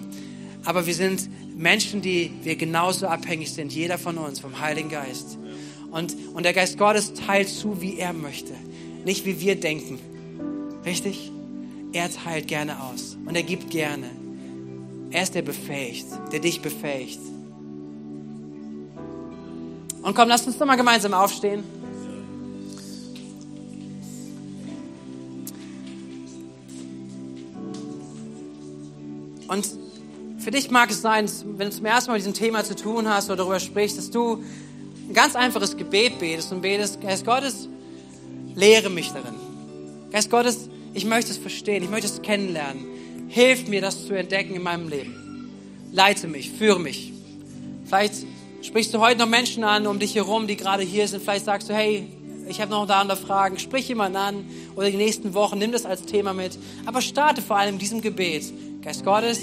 [0.66, 5.38] aber wir sind Menschen, die wir genauso abhängig sind, jeder von uns, vom Heiligen Geist.
[5.92, 8.54] Und, und der Geist Gottes teilt zu, wie er möchte,
[9.06, 10.00] nicht wie wir denken.
[10.86, 11.32] Richtig?
[11.94, 14.20] Er teilt gerne aus und er gibt gerne.
[15.12, 17.20] Er ist der befähigt, der dich befähigt.
[20.01, 21.64] Und komm, lass uns doch mal gemeinsam aufstehen.
[29.47, 29.68] Und
[30.38, 33.09] für dich mag es sein, wenn du zum ersten Mal mit diesem Thema zu tun
[33.09, 34.41] hast oder darüber sprichst, dass du
[35.09, 37.68] ein ganz einfaches Gebet betest und betest, Geist Gottes,
[38.55, 39.36] lehre mich darin.
[40.09, 42.91] Geist Gottes, ich möchte es verstehen, ich möchte es kennenlernen.
[43.32, 45.49] Hilf mir, das zu entdecken in meinem Leben.
[45.93, 47.13] Leite mich, führe mich.
[47.86, 48.13] Vielleicht
[48.61, 51.23] sprichst du heute noch Menschen an um dich herum, die gerade hier sind.
[51.23, 52.07] Vielleicht sagst du, hey,
[52.49, 53.57] ich habe noch da andere Fragen.
[53.57, 56.57] Sprich jemanden an oder die nächsten Wochen, nimm das als Thema mit.
[56.86, 58.51] Aber starte vor allem diesem Gebet.
[58.82, 59.39] Geist Gottes,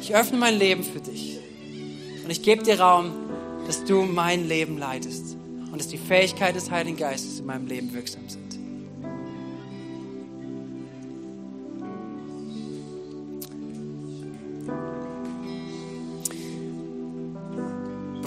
[0.00, 1.38] ich öffne mein Leben für dich.
[2.24, 3.10] Und ich gebe dir Raum,
[3.66, 5.36] dass du mein Leben leitest.
[5.70, 8.41] Und dass die Fähigkeit des Heiligen Geistes in meinem Leben wirksam sind.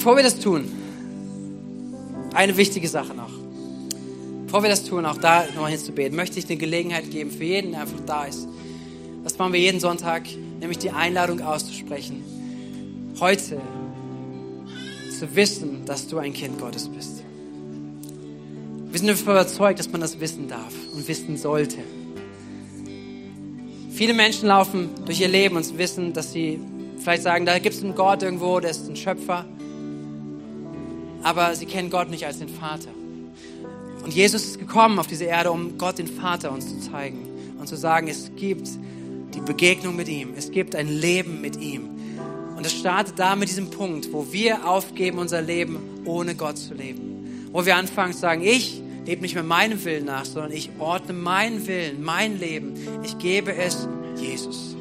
[0.05, 0.71] Bevor wir das tun,
[2.35, 3.31] eine wichtige Sache noch.
[4.45, 7.71] Bevor wir das tun, auch da nochmal hinzubeten, möchte ich eine Gelegenheit geben für jeden,
[7.71, 8.47] der einfach da ist.
[9.23, 10.21] Das machen wir jeden Sonntag,
[10.59, 12.23] nämlich die Einladung auszusprechen.
[13.19, 13.59] Heute
[15.09, 17.23] zu wissen, dass du ein Kind Gottes bist.
[18.91, 21.77] Wir sind überzeugt, dass man das wissen darf und wissen sollte.
[23.89, 26.59] Viele Menschen laufen durch ihr Leben und wissen, dass sie
[26.99, 29.45] vielleicht sagen, da gibt es einen Gott irgendwo, der ist ein Schöpfer
[31.25, 32.89] aber sie kennen Gott nicht als den Vater.
[34.03, 37.27] Und Jesus ist gekommen auf diese Erde, um Gott, den Vater, uns zu zeigen
[37.59, 38.69] und zu sagen, es gibt
[39.33, 41.89] die Begegnung mit ihm, es gibt ein Leben mit ihm.
[42.55, 46.75] Und es startet da mit diesem Punkt, wo wir aufgeben, unser Leben ohne Gott zu
[46.75, 47.49] leben.
[47.51, 51.13] Wo wir anfangen zu sagen, ich lebe nicht mehr meinem Willen nach, sondern ich ordne
[51.13, 52.75] meinen Willen, mein Leben.
[53.03, 53.87] Ich gebe es
[54.21, 54.74] Jesus.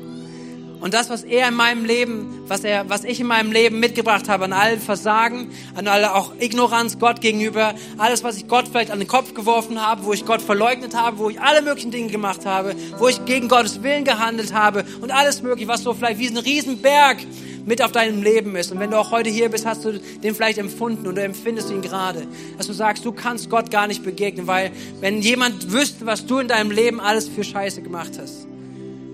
[0.84, 4.28] Und das, was er in meinem Leben, was er, was ich in meinem Leben mitgebracht
[4.28, 8.90] habe, an allen Versagen, an alle auch Ignoranz Gott gegenüber, alles, was ich Gott vielleicht
[8.90, 12.10] an den Kopf geworfen habe, wo ich Gott verleugnet habe, wo ich alle möglichen Dinge
[12.10, 16.18] gemacht habe, wo ich gegen Gottes Willen gehandelt habe und alles mögliche, was so vielleicht
[16.18, 17.16] wie ein Riesenberg
[17.64, 18.70] mit auf deinem Leben ist.
[18.70, 21.80] Und wenn du auch heute hier bist, hast du den vielleicht empfunden oder empfindest ihn
[21.80, 22.26] gerade,
[22.58, 24.70] dass du sagst, du kannst Gott gar nicht begegnen, weil
[25.00, 28.46] wenn jemand wüsste, was du in deinem Leben alles für Scheiße gemacht hast,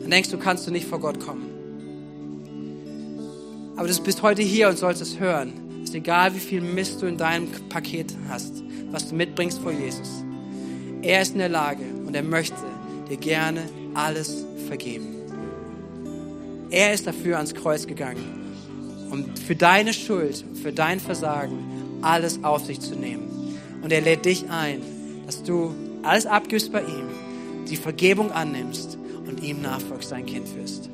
[0.00, 1.49] dann denkst du, kannst du nicht vor Gott kommen.
[3.80, 5.54] Aber du bist heute hier und sollst es hören.
[5.82, 10.22] Ist egal, wie viel Mist du in deinem Paket hast, was du mitbringst vor Jesus.
[11.00, 12.58] Er ist in der Lage und er möchte
[13.08, 13.62] dir gerne
[13.94, 15.16] alles vergeben.
[16.68, 18.52] Er ist dafür ans Kreuz gegangen,
[19.10, 23.56] um für deine Schuld, für dein Versagen alles auf sich zu nehmen.
[23.80, 24.82] Und er lädt dich ein,
[25.24, 27.08] dass du alles abgibst bei ihm,
[27.70, 30.90] die Vergebung annimmst und ihm nachfolgst, sein Kind wirst.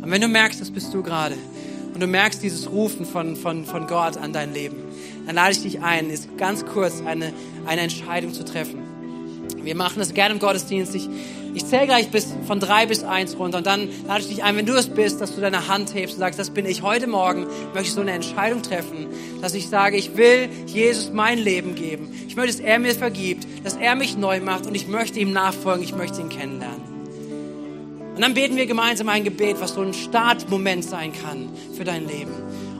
[0.00, 1.34] Und wenn du merkst, das bist du gerade,
[1.96, 4.76] und du merkst dieses Rufen von, von, von Gott an dein Leben,
[5.24, 7.32] dann lade ich dich ein, ist ganz kurz eine,
[7.64, 8.82] eine Entscheidung zu treffen.
[9.62, 10.94] Wir machen das gerne im Gottesdienst.
[10.94, 11.08] Ich,
[11.54, 14.58] ich zähle gleich bis, von drei bis eins runter und dann lade ich dich ein,
[14.58, 17.06] wenn du es bist, dass du deine Hand hebst und sagst, das bin ich heute
[17.06, 19.06] Morgen, möchte ich so eine Entscheidung treffen,
[19.40, 22.12] dass ich sage, ich will Jesus mein Leben geben.
[22.28, 25.32] Ich möchte, dass er mir vergibt, dass er mich neu macht und ich möchte ihm
[25.32, 26.75] nachfolgen, ich möchte ihn kennenlernen.
[28.16, 32.08] Und dann beten wir gemeinsam ein Gebet, was so ein Startmoment sein kann für dein
[32.08, 32.32] Leben.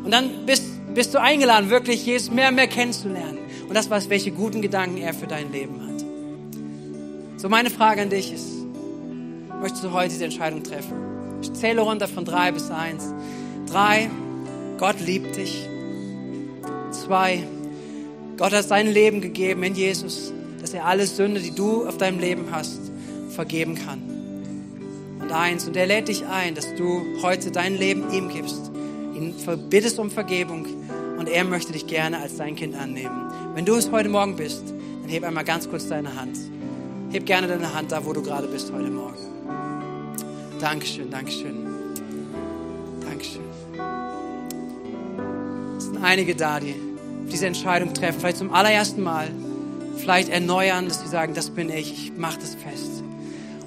[0.02, 0.64] Und dann bist,
[0.94, 3.36] bist du eingeladen, wirklich Jesus mehr und mehr kennenzulernen.
[3.68, 7.38] Und das, was, welche guten Gedanken er für dein Leben hat.
[7.38, 8.48] So meine Frage an dich ist,
[9.60, 10.94] möchtest du heute diese Entscheidung treffen?
[11.42, 13.04] Ich zähle runter von drei bis eins.
[13.70, 14.08] Drei,
[14.78, 15.68] Gott liebt dich.
[16.92, 17.42] Zwei,
[18.38, 20.32] Gott hat sein Leben gegeben in Jesus,
[20.62, 22.80] dass er alle Sünde, die du auf deinem Leben hast,
[23.28, 24.05] vergeben kann.
[25.26, 28.70] Und eins, und er lädt dich ein, dass du heute dein Leben ihm gibst,
[29.12, 29.34] ihn
[29.68, 30.64] bittest um Vergebung
[31.18, 33.32] und er möchte dich gerne als dein Kind annehmen.
[33.52, 34.62] Wenn du es heute Morgen bist,
[35.02, 36.38] dann heb einmal ganz kurz deine Hand.
[37.10, 39.16] Heb gerne deine Hand da, wo du gerade bist heute Morgen.
[40.60, 41.66] Dankeschön, Dankeschön.
[43.00, 43.42] Dankeschön.
[45.76, 46.76] Es sind einige da, die
[47.32, 49.26] diese Entscheidung treffen, vielleicht zum allerersten Mal,
[49.96, 53.02] vielleicht erneuern, dass sie sagen, das bin ich, ich mache das fest.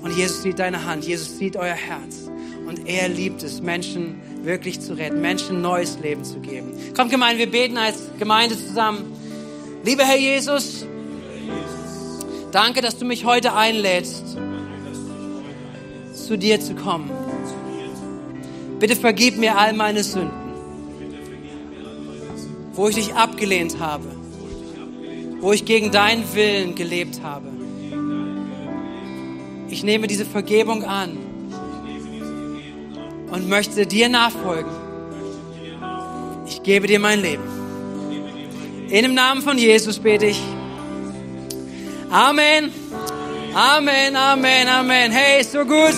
[0.02, 2.30] Und Jesus sieht deine Hand, Jesus sieht euer Herz.
[2.68, 6.74] Und er liebt es, Menschen wirklich zu retten, Menschen neues Leben zu geben.
[6.96, 9.12] Kommt Gemeinde, wir beten als Gemeinde zusammen.
[9.84, 10.86] Lieber Herr Jesus,
[12.52, 14.38] danke, dass du mich heute einlädst,
[16.14, 17.10] zu dir zu kommen.
[18.80, 20.32] Bitte vergib mir all meine Sünden,
[22.74, 24.06] wo ich dich abgelehnt habe,
[25.42, 27.59] wo ich gegen deinen Willen gelebt habe.
[29.72, 31.18] Ich nehme diese Vergebung an
[33.32, 34.72] und möchte dir nachfolgen.
[36.48, 37.44] Ich gebe dir mein Leben.
[38.90, 40.42] In dem Namen von Jesus bete ich.
[42.10, 42.72] Amen.
[43.54, 45.12] Amen, Amen, Amen.
[45.12, 45.94] Hey, ist so gut.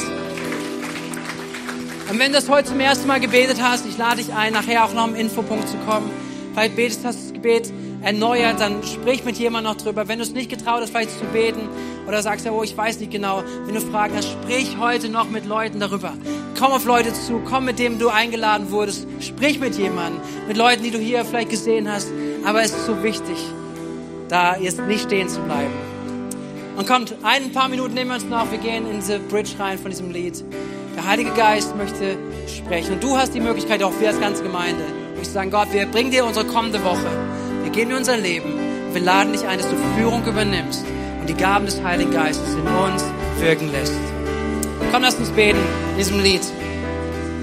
[2.09, 4.83] Und wenn du das heute zum ersten Mal gebetet hast, ich lade dich ein, nachher
[4.83, 6.11] auch noch im Infopunkt zu kommen.
[6.53, 10.09] Vielleicht betest du das Gebet erneuert, dann sprich mit jemandem noch drüber.
[10.09, 11.69] Wenn du es nicht getraut hast, vielleicht zu beten
[12.11, 15.29] oder sagst, ja, oh, ich weiß nicht genau, wenn du Fragen hast, sprich heute noch
[15.29, 16.11] mit Leuten darüber.
[16.59, 20.83] Komm auf Leute zu, komm mit dem du eingeladen wurdest, sprich mit jemandem, mit Leuten,
[20.83, 22.09] die du hier vielleicht gesehen hast.
[22.43, 23.37] Aber es ist so wichtig,
[24.27, 25.71] da jetzt nicht stehen zu bleiben.
[26.75, 29.77] Und kommt, ein paar Minuten nehmen wir uns noch, wir gehen in diese Bridge rein
[29.77, 30.43] von diesem Lied.
[30.97, 32.95] Der Heilige Geist möchte sprechen.
[32.95, 34.83] Und du hast die Möglichkeit, auch wir als ganze Gemeinde,
[35.21, 37.07] ich sagen, Gott, wir bringen dir unsere kommende Woche.
[37.63, 38.51] Wir gehen in unser Leben.
[38.91, 40.83] Wir laden dich ein, dass du Führung übernimmst
[41.21, 43.03] und die Gaben des Heiligen Geistes in uns
[43.39, 43.93] wirken lässt.
[44.91, 45.59] Komm, lass uns beten
[45.91, 46.41] in diesem Lied.